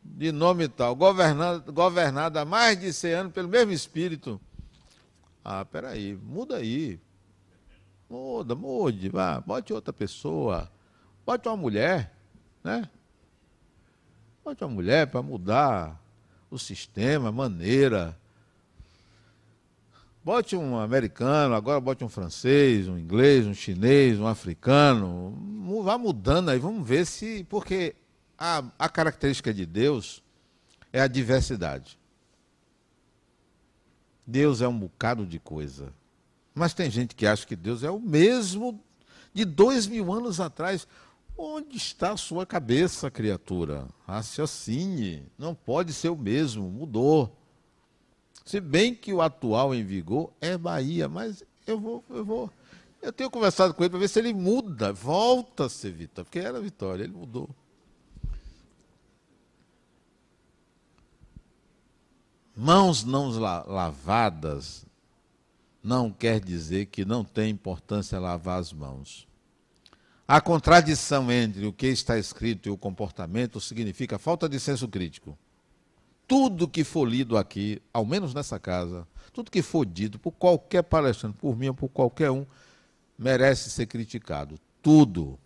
[0.04, 4.40] de nome tal, governada, governada há mais de 100 anos pelo mesmo espírito.
[5.44, 7.00] Ah, peraí, muda aí.
[8.10, 10.72] Muda, mude, vá, bote outra pessoa.
[11.26, 12.14] Bote uma mulher,
[12.64, 12.90] né?
[14.44, 16.02] Bote uma mulher para mudar
[16.50, 18.18] o sistema, a maneira.
[20.24, 25.36] Bote um americano, agora bote um francês, um inglês, um chinês, um africano.
[25.84, 27.44] Vá mudando aí, vamos ver se.
[27.46, 27.96] Porque
[28.44, 30.24] a, a característica de Deus
[30.92, 32.00] é a diversidade.
[34.26, 35.94] Deus é um bocado de coisa.
[36.56, 38.84] Mas tem gente que acha que Deus é o mesmo
[39.32, 40.88] de dois mil anos atrás.
[41.38, 43.88] Onde está a sua cabeça, criatura?
[44.08, 45.24] Raciocine.
[45.38, 47.38] Não pode ser o mesmo, mudou.
[48.44, 52.50] Se bem que o atual em vigor é Bahia, mas eu vou, eu vou.
[53.04, 56.40] Eu tenho conversado com ele para ver se ele muda, volta a ser Vitória, porque
[56.40, 57.48] era Vitória, ele mudou.
[62.64, 63.30] Mãos não
[63.66, 64.86] lavadas
[65.84, 69.28] não quer dizer que não tem importância lavar as mãos.
[70.28, 75.36] A contradição entre o que está escrito e o comportamento significa falta de senso crítico.
[76.28, 80.84] Tudo que for lido aqui, ao menos nessa casa, tudo que for dito por qualquer
[80.84, 82.46] palestrante, por mim ou por qualquer um,
[83.18, 84.60] merece ser criticado.
[84.84, 85.40] Tudo.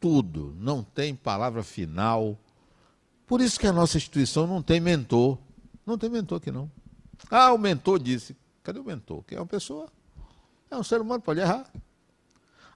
[0.00, 0.52] Tudo.
[0.58, 2.36] Não tem palavra final.
[3.24, 5.38] Por isso que a nossa instituição não tem mentor.
[5.86, 6.70] Não tem mentor aqui não.
[7.30, 8.36] Ah, o mentor disse.
[8.62, 9.22] Cadê o mentor?
[9.22, 9.88] Que é uma pessoa.
[10.70, 11.70] É um ser humano, pode errar.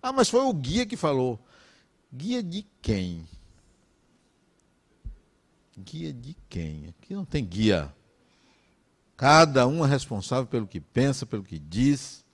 [0.01, 1.39] Ah, mas foi o guia que falou.
[2.13, 3.27] Guia de quem?
[5.77, 6.89] Guia de quem?
[6.89, 7.93] Aqui não tem guia.
[9.17, 12.25] Cada um é responsável pelo que pensa, pelo que diz.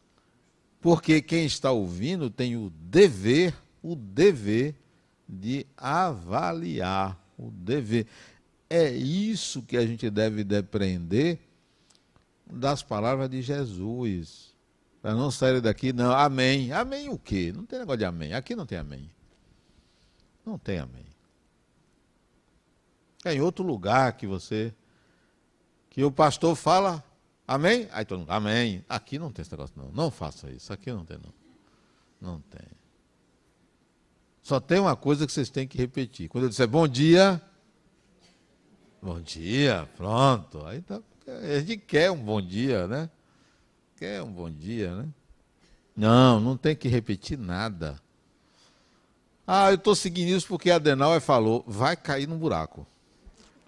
[0.81, 4.75] Porque quem está ouvindo tem o dever, o dever
[5.29, 7.19] de avaliar.
[7.37, 8.07] O dever.
[8.69, 11.39] É isso que a gente deve depreender
[12.47, 14.55] das palavras de Jesus.
[15.01, 16.73] Para não sair daqui, não, amém.
[16.73, 17.53] Amém o quê?
[17.55, 18.35] Não tem negócio de amém.
[18.35, 19.11] Aqui não tem amém.
[20.45, 21.07] Não tem amém.
[23.25, 24.75] É em outro lugar que você.
[25.91, 27.03] Que o pastor fala,
[27.47, 27.89] amém?
[27.93, 28.85] Aí todo mundo, amém.
[28.89, 29.91] Aqui não tem esse negócio, não.
[29.93, 30.73] Não faça isso.
[30.73, 31.35] Aqui não tem, não.
[32.21, 32.67] Não tem.
[34.43, 36.29] Só tem uma coisa que vocês têm que repetir.
[36.29, 37.43] Quando eu disser bom dia,
[39.03, 40.65] bom dia, pronto.
[40.67, 43.11] Aí tá a gente quer um bom dia, né?
[43.97, 45.09] Quer um bom dia, né?
[45.97, 48.01] Não, não tem que repetir nada.
[49.47, 52.87] Ah, eu estou seguindo isso porque a Adenauer falou, vai cair num buraco.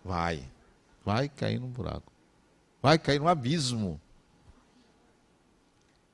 [0.04, 0.42] Vai.
[1.04, 2.12] Vai cair num buraco.
[2.82, 4.00] Vai cair num abismo.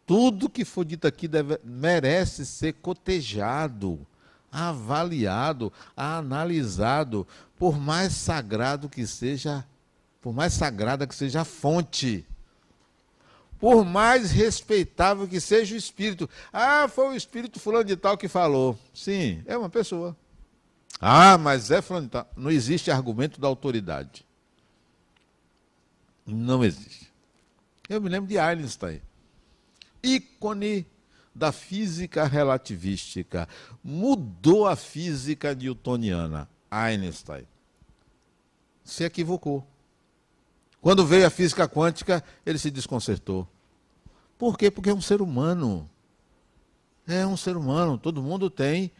[0.06, 4.06] Tudo que for dito aqui deve, merece ser cotejado,
[4.54, 7.26] avaliado, analisado,
[7.58, 9.66] por mais sagrado que seja
[10.20, 12.24] por mais sagrada que seja a fonte,
[13.58, 16.30] por mais respeitável que seja o espírito.
[16.50, 18.78] Ah, foi o espírito fulano de tal que falou.
[18.94, 20.16] Sim, é uma pessoa.
[20.98, 22.26] Ah, mas é fulano de tal.
[22.34, 24.24] Não existe argumento da autoridade.
[26.26, 27.12] Não existe.
[27.86, 29.02] Eu me lembro de Einstein.
[30.02, 30.86] Ícone
[31.34, 33.48] da física relativística.
[33.82, 36.48] Mudou a física newtoniana.
[36.70, 37.46] Einstein.
[38.84, 39.66] Se equivocou.
[40.80, 43.48] Quando veio a física quântica, ele se desconcertou.
[44.38, 44.70] Por quê?
[44.70, 45.88] Porque é um ser humano.
[47.06, 47.96] É um ser humano.
[47.96, 48.90] Todo mundo tem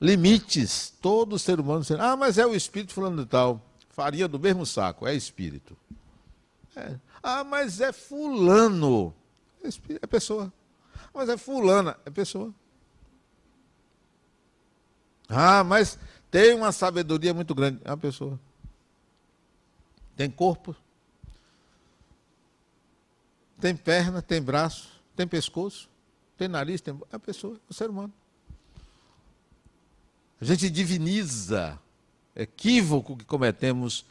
[0.00, 0.94] limites.
[1.00, 1.84] Todo ser humano.
[1.98, 3.60] Ah, mas é o espírito falando de tal.
[3.90, 5.06] Faria do mesmo saco.
[5.06, 5.76] É espírito.
[6.74, 6.94] É.
[7.22, 9.14] Ah, mas é fulano.
[9.62, 9.68] É,
[10.02, 10.52] é pessoa.
[11.12, 11.96] Mas é fulana.
[12.04, 12.54] É pessoa.
[15.28, 15.98] Ah, mas
[16.30, 17.80] tem uma sabedoria muito grande.
[17.84, 18.38] É uma pessoa.
[20.16, 20.76] Tem corpo,
[23.60, 25.88] tem perna, tem braço, tem pescoço,
[26.36, 26.98] tem nariz, tem.
[27.12, 28.12] É a pessoa, é o ser humano.
[30.40, 31.78] A gente diviniza,
[32.34, 34.04] equívoco que cometemos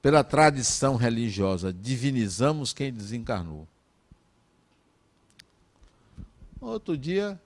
[0.00, 3.66] pela tradição religiosa, divinizamos quem desencarnou.
[6.60, 7.40] Outro dia,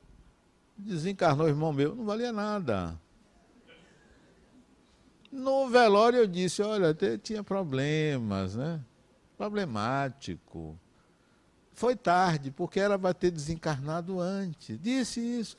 [0.76, 2.98] desencarnou o irmão meu, não valia nada.
[5.30, 8.80] No velório eu disse, olha, tinha problemas, né?
[9.36, 10.78] Problemático.
[11.72, 14.80] Foi tarde, porque era para ter desencarnado antes.
[14.80, 15.56] Disse isso.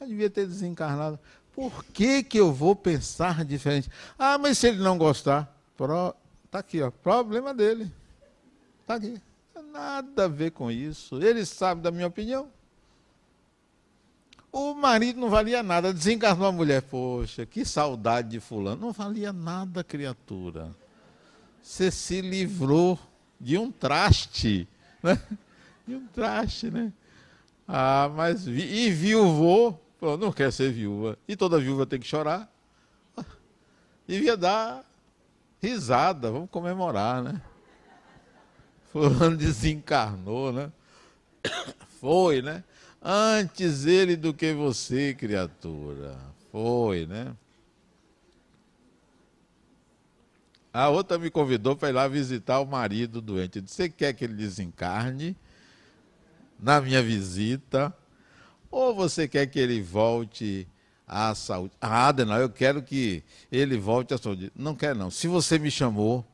[0.00, 1.18] Eu devia ter desencarnado.
[1.52, 3.90] Por que, que eu vou pensar diferente?
[4.18, 6.14] Ah, mas se ele não gostar, pro...
[6.50, 7.90] tá aqui, ó, problema dele.
[8.86, 9.20] Tá aqui.
[9.72, 11.20] Nada a ver com isso.
[11.22, 12.48] Ele sabe da minha opinião.
[14.52, 16.82] O marido não valia nada, desencarnou a mulher.
[16.82, 18.82] Poxa, que saudade de fulano.
[18.82, 20.70] Não valia nada, criatura.
[21.62, 22.98] Você se livrou
[23.40, 24.68] de um traste,
[25.02, 25.18] né?
[25.88, 26.92] De um traste, né?
[27.66, 29.80] Ah, mas e viúvo?
[30.20, 31.16] Não quer ser viúva.
[31.26, 32.52] E toda viúva tem que chorar.
[34.06, 34.84] Devia dar
[35.62, 37.40] risada, vamos comemorar, né?
[38.92, 40.70] Fulano desencarnou, né?
[42.00, 42.62] Foi, né?
[43.04, 46.16] Antes ele do que você, criatura.
[46.52, 47.34] Foi, né?
[50.72, 53.60] A outra me convidou para ir lá visitar o marido doente.
[53.60, 55.36] Você quer que ele desencarne
[56.58, 57.94] na minha visita?
[58.70, 60.66] Ou você quer que ele volte
[61.06, 61.74] à saúde?
[61.80, 64.50] Ah, Adenal, eu quero que ele volte à saúde.
[64.56, 65.10] Não quer não.
[65.10, 66.24] Se você me chamou,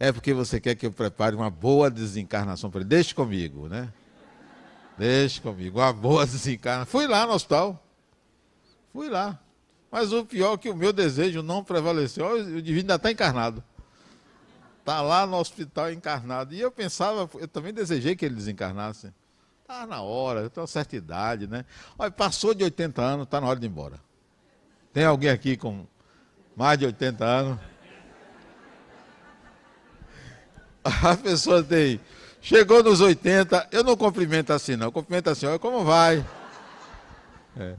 [0.00, 2.88] é porque você quer que eu prepare uma boa desencarnação para ele.
[2.88, 3.92] Deixe comigo, né?
[4.98, 5.78] Deixe comigo.
[5.78, 6.86] Uma boa desencarnação.
[6.86, 7.82] Fui lá no hospital.
[8.92, 9.38] Fui lá.
[9.90, 12.26] Mas o pior é que o meu desejo não prevaleceu.
[12.32, 13.62] O divino ainda está encarnado.
[14.80, 16.54] Está lá no hospital encarnado.
[16.54, 19.12] E eu pensava, eu também desejei que ele desencarnasse.
[19.62, 21.64] Está na hora, tem uma certa idade, né?
[21.98, 23.98] Olha, passou de 80 anos, está na hora de ir embora.
[24.92, 25.84] Tem alguém aqui com
[26.54, 27.58] mais de 80 anos?
[30.84, 32.00] A pessoa tem.
[32.46, 34.92] Chegou nos 80, eu não cumprimento assim, não.
[34.92, 36.24] Cumprimento assim, olha como vai.
[37.56, 37.74] É.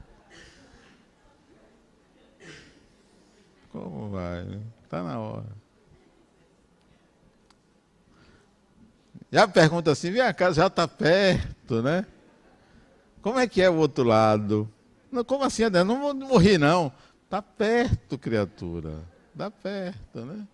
[3.72, 4.60] Como vai?
[4.84, 5.46] Está na hora.
[9.32, 12.04] Já pergunta assim, vem a casa já está perto, né?
[13.22, 14.70] Como é que é o outro lado?
[15.10, 15.82] Não, como assim, Adé?
[15.82, 16.92] Não morrer, não.
[17.24, 19.02] Está perto, criatura.
[19.32, 20.46] Está perto, né?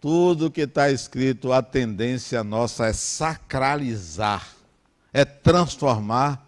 [0.00, 4.46] Tudo que está escrito, a tendência nossa é sacralizar,
[5.12, 6.46] é transformar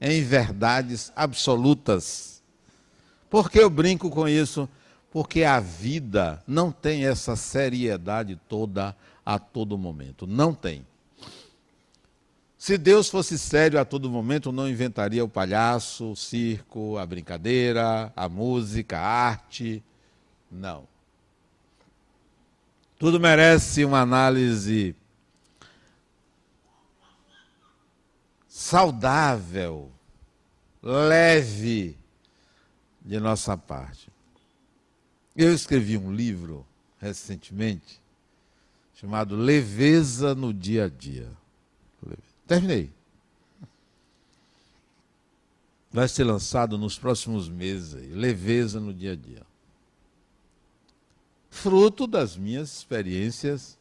[0.00, 2.42] em verdades absolutas.
[3.30, 4.68] Por que eu brinco com isso?
[5.10, 10.26] Porque a vida não tem essa seriedade toda a todo momento.
[10.26, 10.84] Não tem.
[12.58, 18.12] Se Deus fosse sério a todo momento, não inventaria o palhaço, o circo, a brincadeira,
[18.14, 19.82] a música, a arte.
[20.50, 20.91] Não.
[23.02, 24.94] Tudo merece uma análise
[28.46, 29.90] saudável,
[30.80, 31.98] leve
[33.04, 34.08] de nossa parte.
[35.34, 36.64] Eu escrevi um livro
[37.00, 38.00] recentemente
[38.94, 41.28] chamado Leveza no Dia a Dia.
[42.46, 42.88] Terminei.
[45.90, 49.51] Vai ser lançado nos próximos meses Leveza no Dia a Dia.
[51.52, 53.78] Fruto das minhas experiências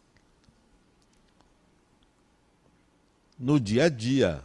[3.39, 4.43] no dia a dia.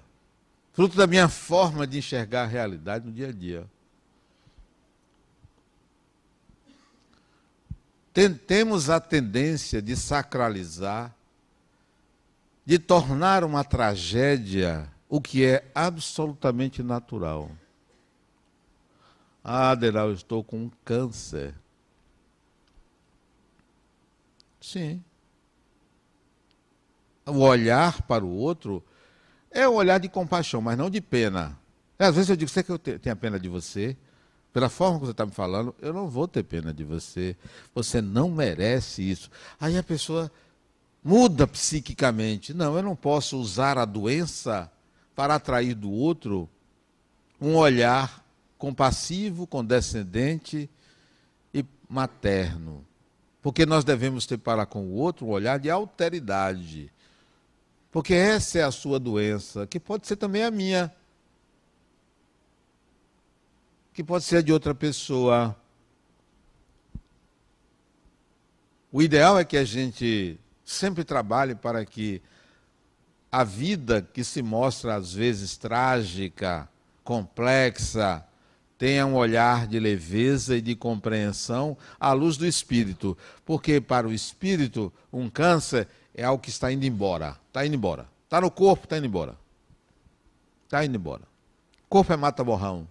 [0.73, 3.69] Fruto da minha forma de enxergar a realidade no dia a dia.
[8.47, 11.15] temos a tendência de sacralizar,
[12.65, 17.51] de tornar uma tragédia o que é absolutamente natural.
[19.45, 21.55] Ah, Aderal, eu estou com câncer.
[24.73, 25.03] Sim.
[27.27, 28.83] O olhar para o outro
[29.51, 31.59] é um olhar de compaixão, mas não de pena.
[31.99, 33.97] Às vezes eu digo, você que eu tenho pena de você?
[34.57, 37.37] pela forma que você está me falando, eu não vou ter pena de você.
[37.75, 39.31] Você não merece isso.
[39.61, 40.33] Aí a pessoa
[41.05, 42.55] muda psiquicamente.
[42.55, 44.73] Não, eu não posso usar a doença
[45.15, 46.49] para atrair do outro
[47.39, 48.25] um olhar
[48.57, 50.71] compassivo, condescendente
[51.53, 52.83] e materno.
[53.47, 56.93] Porque nós devemos ter para com o outro um olhar de alteridade.
[57.93, 60.93] Porque essa é a sua doença, que pode ser também a minha
[63.95, 65.57] que pode ser de outra pessoa.
[68.91, 72.21] O ideal é que a gente sempre trabalhe para que
[73.31, 76.69] a vida que se mostra às vezes trágica,
[77.05, 78.27] complexa,
[78.79, 84.13] tenha um olhar de leveza e de compreensão à luz do espírito, porque para o
[84.13, 88.85] espírito um câncer é algo que está indo embora, está indo embora, está no corpo,
[88.85, 89.37] está indo embora,
[90.65, 91.23] está indo embora.
[91.89, 92.87] corpo é mata borrão.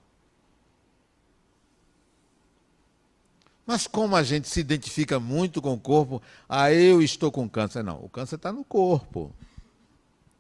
[3.66, 7.84] Mas como a gente se identifica muito com o corpo, ah, eu estou com câncer.
[7.84, 9.32] Não, o câncer está no corpo.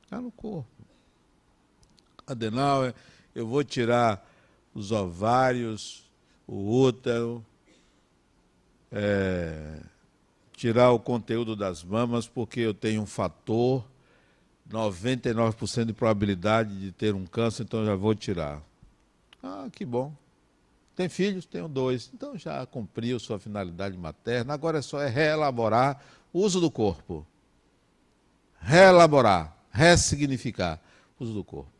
[0.03, 0.67] Está no corpo.
[2.27, 2.93] Adenal,
[3.33, 4.23] eu vou tirar
[4.75, 6.03] os ovários,
[6.45, 7.43] o útero,
[8.91, 9.79] é,
[10.53, 13.83] tirar o conteúdo das mamas, porque eu tenho um fator,
[14.69, 18.61] 99% de probabilidade de ter um câncer, então já vou tirar.
[19.41, 20.13] Ah, que bom.
[20.95, 21.45] Tem filhos?
[21.45, 22.09] Tenho dois.
[22.13, 24.53] Então já cumpriu sua finalidade materna.
[24.53, 26.01] Agora é só é reelaborar
[26.33, 27.25] o uso do corpo.
[28.59, 29.55] Reelaborar.
[29.71, 30.79] ressignificar
[31.19, 31.74] uso do corpo.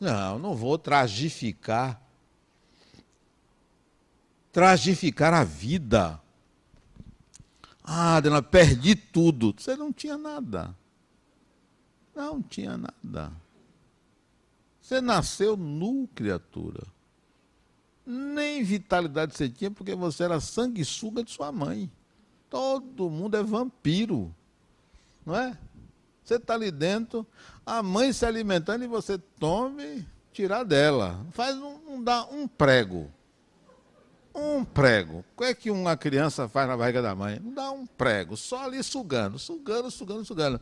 [0.00, 2.02] Não, não vou tragificar.
[4.50, 6.20] Tragificar a vida.
[7.84, 9.54] Ah, Adriana, perdi tudo.
[9.56, 10.74] Você não tinha nada.
[12.14, 13.30] Não tinha nada.
[14.80, 16.82] Você nasceu nu, criatura.
[18.04, 21.90] Nem vitalidade você tinha, porque você era sanguessuga de sua mãe.
[22.48, 24.34] Todo mundo é vampiro.
[25.24, 25.56] Não é?
[26.24, 27.26] Você está ali dentro,
[27.64, 31.26] a mãe se alimentando e você tome, tirar dela.
[31.32, 33.10] Faz um, dá um prego.
[34.34, 35.24] Um prego.
[35.34, 37.40] O que é que uma criança faz na barriga da mãe?
[37.40, 40.60] Não dá um prego, só ali sugando, sugando, sugando, sugando.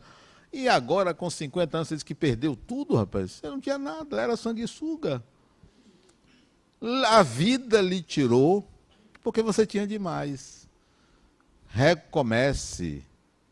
[0.51, 3.33] E agora, com 50 anos, você diz que perdeu tudo, rapaz.
[3.33, 5.23] Você não tinha nada, era sanguessuga.
[7.07, 8.67] A vida lhe tirou
[9.21, 10.67] porque você tinha demais.
[11.67, 13.05] Recomece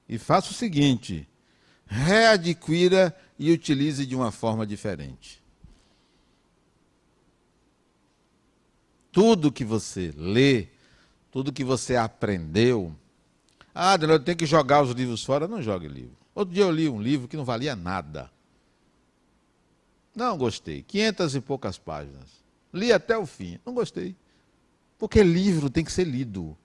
[0.10, 1.30] e faça o seguinte:
[1.88, 5.42] readquira e utilize de uma forma diferente.
[9.12, 10.68] Tudo que você lê,
[11.32, 12.96] tudo que você aprendeu.
[13.74, 15.48] Ah, eu tenho que jogar os livros fora.
[15.48, 16.16] Não jogue livro.
[16.36, 18.30] Outro dia eu li um livro que não valia nada.
[20.16, 20.84] Não gostei.
[20.84, 22.44] Quinhentas e poucas páginas.
[22.74, 23.60] Li até o fim.
[23.66, 24.16] Não gostei.
[24.98, 26.58] Porque livro tem que ser lido.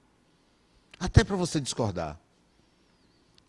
[0.98, 2.18] Até para você discordar.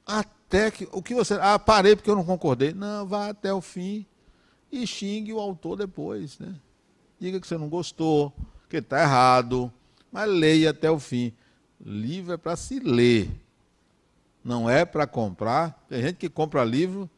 [0.05, 0.87] Até que.
[0.91, 1.37] O que você.
[1.41, 2.73] Ah, parei porque eu não concordei.
[2.73, 4.05] Não, vá até o fim
[4.71, 6.39] e xingue o autor depois.
[6.39, 6.55] Né?
[7.19, 8.33] Diga que você não gostou,
[8.69, 9.71] que está errado.
[10.11, 11.33] Mas leia até o fim.
[11.79, 13.29] Livro é para se ler
[14.43, 15.83] não é para comprar.
[15.87, 17.09] Tem gente que compra livro,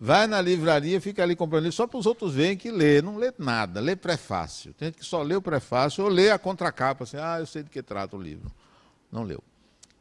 [0.00, 3.00] vai na livraria, fica ali comprando livro só para os outros verem que lê.
[3.00, 4.74] Não lê nada, lê prefácio.
[4.74, 7.62] Tem gente que só lê o prefácio ou lê a contracapa, assim, ah, eu sei
[7.62, 8.50] de que trata o livro.
[9.10, 9.42] Não leu.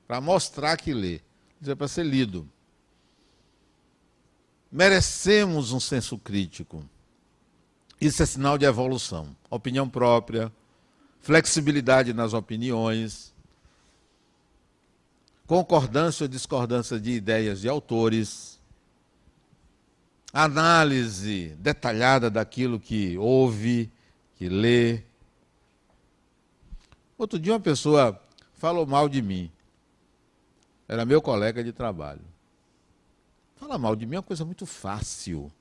[0.08, 1.22] Para mostrar que lê.
[1.62, 2.50] Isso é para ser lido.
[4.72, 6.84] Merecemos um senso crítico.
[8.00, 9.36] Isso é sinal de evolução.
[9.50, 10.52] Opinião própria,
[11.20, 13.32] flexibilidade nas opiniões
[15.52, 18.58] concordância ou discordância de ideias de autores,
[20.32, 23.92] análise detalhada daquilo que ouve,
[24.38, 25.04] que lê.
[27.18, 28.18] Outro dia uma pessoa
[28.54, 29.52] falou mal de mim.
[30.88, 32.31] Era meu colega de trabalho.
[33.62, 35.52] Falar mal de mim é uma coisa muito fácil.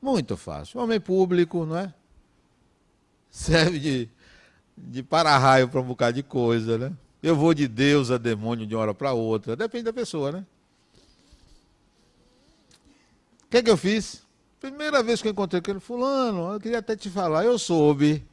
[0.00, 0.80] Muito fácil.
[0.80, 1.92] Homem público, não é?
[3.30, 4.08] Serve de,
[4.74, 6.96] de para-raio para um bocado de coisa, né?
[7.22, 9.54] Eu vou de Deus a demônio de uma hora para outra.
[9.54, 10.46] Depende da pessoa, né?
[13.44, 14.22] O que, é que eu fiz?
[14.58, 18.26] Primeira vez que eu encontrei com ele, fulano, eu queria até te falar, eu soube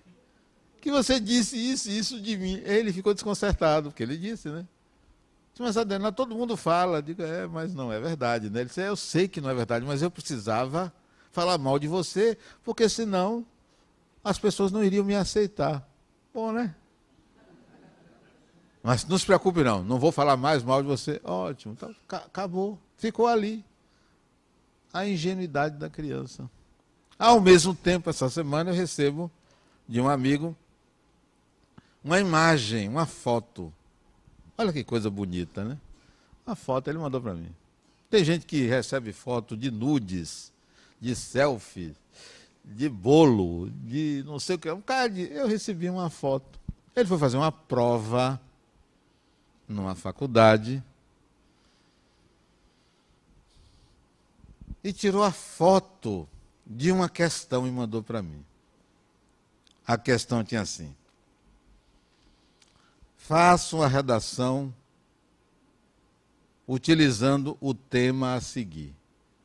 [0.80, 2.62] que você disse isso e isso de mim.
[2.64, 4.66] Ele ficou desconcertado, porque ele disse, né?
[5.60, 7.02] Mas Adena, todo mundo fala.
[7.02, 8.62] Digo, é, mas não é verdade, né?
[8.62, 10.92] Ele disse, é, eu sei que não é verdade, mas eu precisava
[11.32, 13.46] falar mal de você, porque senão
[14.24, 15.88] as pessoas não iriam me aceitar.
[16.34, 16.76] Bom, né?
[18.82, 21.22] Mas não se preocupe não, não vou falar mais mal de você.
[21.24, 22.78] Ótimo, então, acabou.
[22.98, 23.64] Ficou ali.
[24.92, 26.50] A ingenuidade da criança.
[27.18, 29.32] Ao mesmo tempo, essa semana eu recebo
[29.88, 30.56] de um amigo
[32.04, 33.74] uma imagem, uma foto.
[34.58, 35.78] Olha que coisa bonita, né?
[36.46, 37.50] Uma foto ele mandou para mim.
[38.10, 40.52] Tem gente que recebe foto de nudes,
[41.02, 41.96] de selfie,
[42.64, 44.70] de bolo, de não sei o que.
[44.72, 46.60] Um cara eu recebi uma foto.
[46.96, 48.40] Ele foi fazer uma prova
[49.68, 50.84] numa faculdade
[54.84, 56.28] e tirou a foto
[56.66, 58.44] de uma questão e mandou para mim.
[59.88, 60.96] A questão tinha assim:
[63.24, 64.74] faça uma redação
[66.68, 68.94] utilizando o tema a seguir.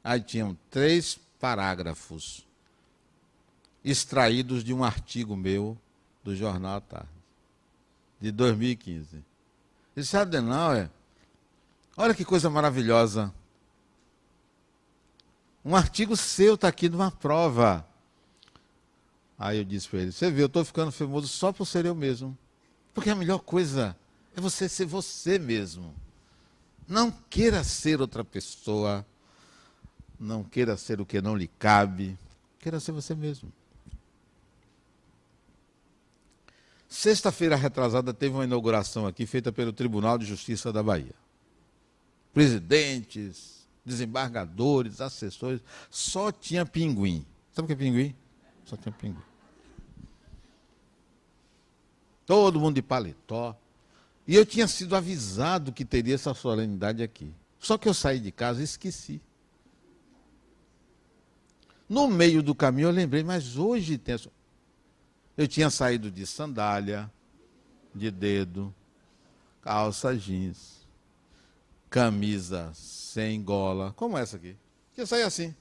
[0.03, 2.45] Aí tinham três parágrafos
[3.85, 5.79] extraídos de um artigo meu
[6.25, 7.09] do Jornal à Tarde,
[8.21, 9.25] de 2015.
[9.95, 10.91] Disse, Adenauer,
[11.97, 13.33] olha que coisa maravilhosa.
[15.65, 17.87] Um artigo seu está aqui numa prova.
[19.39, 21.95] Aí eu disse para ele, você vê, eu estou ficando famoso só por ser eu
[21.95, 22.37] mesmo.
[22.95, 23.97] Porque a melhor coisa
[24.37, 25.95] é você ser você mesmo.
[26.87, 29.07] Não queira ser outra pessoa.
[30.19, 32.19] Não queira ser o que não lhe cabe.
[32.59, 33.53] Queira ser você mesmo.
[36.89, 41.15] Sexta-feira retrasada teve uma inauguração aqui feita pelo Tribunal de Justiça da Bahia.
[42.33, 45.61] Presidentes, desembargadores, assessores,
[45.91, 47.27] só tinha pinguim.
[47.53, 48.17] Sabe o que é pinguim?
[48.65, 49.28] Só tinha pinguim.
[52.29, 53.57] Todo mundo de paletó.
[54.27, 57.33] E eu tinha sido avisado que teria essa solenidade aqui.
[57.59, 59.19] Só que eu saí de casa e esqueci.
[61.89, 64.15] No meio do caminho eu lembrei, mas hoje tem.
[65.39, 67.11] Eu tinha saído de sandália,
[67.95, 68.75] de dedo,
[69.63, 70.87] calça jeans,
[71.89, 74.55] camisa sem gola, como essa aqui.
[74.93, 75.55] Que saí assim.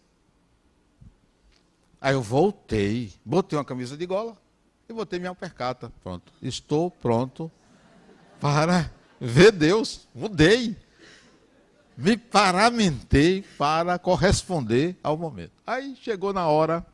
[2.02, 4.38] Aí eu voltei, botei uma camisa de gola
[4.88, 5.92] e botei minha percata.
[6.04, 6.32] Pronto.
[6.42, 7.52] Estou pronto
[8.40, 10.08] para ver Deus.
[10.14, 10.76] Mudei
[11.98, 15.52] me paramentei para corresponder ao momento.
[15.66, 16.86] Aí chegou na hora,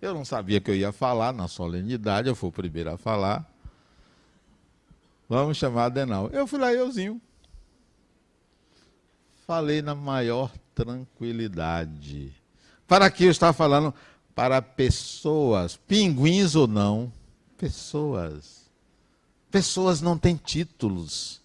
[0.00, 3.50] eu não sabia que eu ia falar na solenidade, eu fui o primeiro a falar.
[5.26, 6.28] Vamos chamar Adenal.
[6.28, 7.20] Eu fui lá, euzinho.
[9.46, 12.34] Falei na maior tranquilidade.
[12.86, 13.94] Para que eu estava falando?
[14.38, 17.12] Para pessoas, pinguins ou não,
[17.56, 18.70] pessoas.
[19.50, 21.42] Pessoas não têm títulos.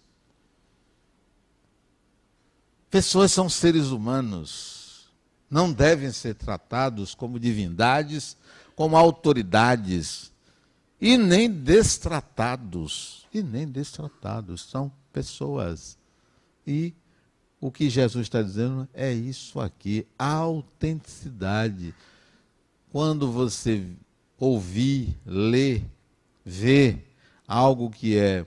[2.88, 5.08] Pessoas são seres humanos,
[5.50, 8.36] não devem ser tratados como divindades,
[8.76, 10.32] como autoridades,
[11.00, 15.98] e nem destratados, e nem destratados, são pessoas.
[16.64, 16.94] E
[17.60, 21.92] o que Jesus está dizendo é isso aqui, a autenticidade.
[22.94, 23.84] Quando você
[24.38, 25.84] ouvir, ler,
[26.44, 27.12] ver
[27.44, 28.46] algo que é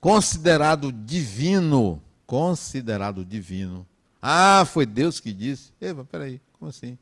[0.00, 3.86] considerado divino, considerado divino.
[4.22, 5.74] Ah, foi Deus que disse.
[5.78, 6.96] Eva, peraí, como assim?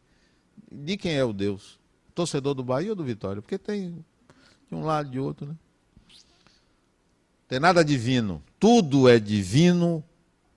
[0.69, 1.79] De quem é o Deus?
[2.13, 3.41] Torcedor do Bahia ou do Vitória?
[3.41, 4.05] Porque tem
[4.69, 5.55] de um lado e de outro, né?
[7.47, 8.43] Tem nada divino.
[8.59, 10.03] Tudo é divino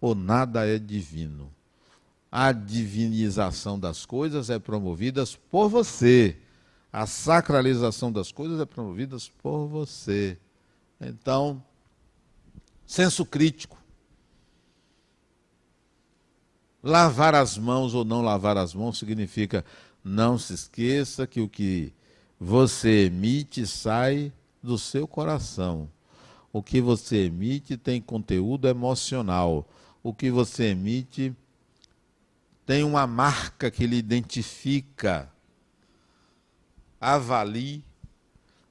[0.02, 1.54] ou nada é divino.
[2.32, 6.38] A divinização das coisas é promovida por você.
[6.92, 10.38] A sacralização das coisas é promovida por você.
[11.00, 11.62] Então,
[12.86, 13.78] senso crítico.
[16.82, 19.66] Lavar as mãos ou não lavar as mãos significa
[20.04, 21.94] não se esqueça que o que
[22.40, 24.32] você emite sai
[24.64, 25.90] do seu coração.
[26.52, 29.68] O que você emite tem conteúdo emocional.
[30.02, 31.36] O que você emite
[32.72, 35.30] tem uma marca que lhe identifica.
[37.02, 37.84] Avalie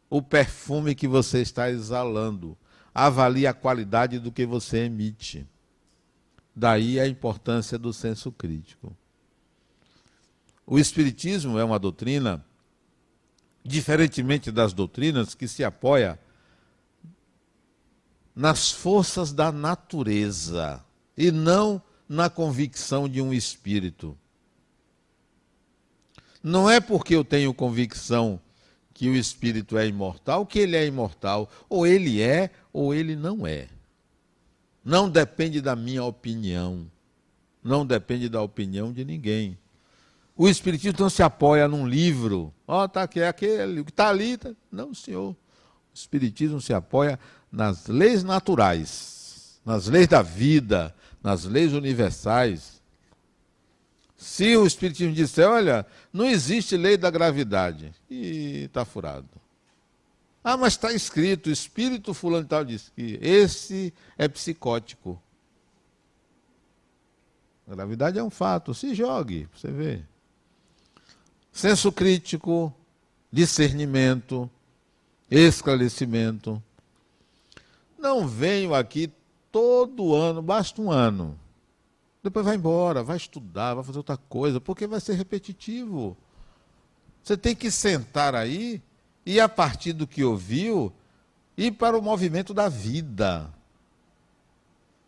[0.08, 2.56] o perfume que você está exalando.
[2.94, 5.46] Avalie a qualidade do que você emite.
[6.56, 8.96] Daí a importância do senso crítico.
[10.66, 12.42] O Espiritismo é uma doutrina,
[13.62, 16.18] diferentemente das doutrinas, que se apoia
[18.34, 20.82] nas forças da natureza
[21.18, 24.18] e não na convicção de um espírito.
[26.42, 28.40] Não é porque eu tenho convicção
[28.92, 31.48] que o espírito é imortal que ele é imortal.
[31.68, 33.68] Ou ele é, ou ele não é.
[34.84, 36.90] Não depende da minha opinião.
[37.62, 39.56] Não depende da opinião de ninguém.
[40.36, 42.52] O Espiritismo não se apoia num livro.
[42.66, 44.36] Ó, oh, tá aqui, é aquele, o que está ali.
[44.36, 44.50] Tá...
[44.72, 45.30] Não, senhor.
[45.30, 45.36] O
[45.94, 47.20] Espiritismo se apoia
[47.52, 50.92] nas leis naturais, nas leis da vida,
[51.22, 52.80] nas leis universais.
[54.16, 59.28] Se o Espiritismo disser, olha, não existe lei da gravidade, e está furado.
[60.42, 65.20] Ah, mas está escrito, o espírito fulano tal diz que esse é psicótico.
[67.68, 70.02] A gravidade é um fato, se jogue, você vê.
[71.52, 72.74] Senso crítico,
[73.30, 74.50] discernimento,
[75.30, 76.62] esclarecimento.
[77.98, 79.12] Não venho aqui
[79.50, 81.38] todo ano, basta um ano.
[82.22, 86.16] Depois vai embora, vai estudar, vai fazer outra coisa, porque vai ser repetitivo.
[87.22, 88.82] Você tem que sentar aí
[89.24, 90.92] e a partir do que ouviu,
[91.56, 93.52] ir para o movimento da vida.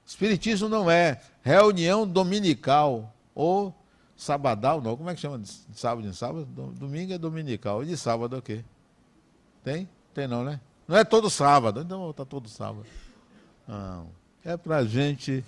[0.07, 3.74] Espiritismo não é reunião dominical ou
[4.16, 4.97] sabadal, não.
[4.97, 6.47] Como é que chama de sábado em sábado?
[6.47, 7.82] Domingo é dominical.
[7.82, 8.64] E de sábado é o quê?
[9.64, 9.88] Tem?
[10.12, 10.61] Tem não, né?
[10.86, 11.80] Não é todo sábado.
[11.80, 12.86] Então está todo sábado.
[13.66, 14.22] Não.
[14.45, 15.45] É para a gente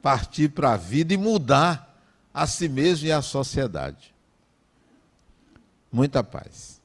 [0.00, 1.94] partir para a vida e mudar
[2.32, 4.14] a si mesmo e a sociedade.
[5.92, 6.79] Muita paz.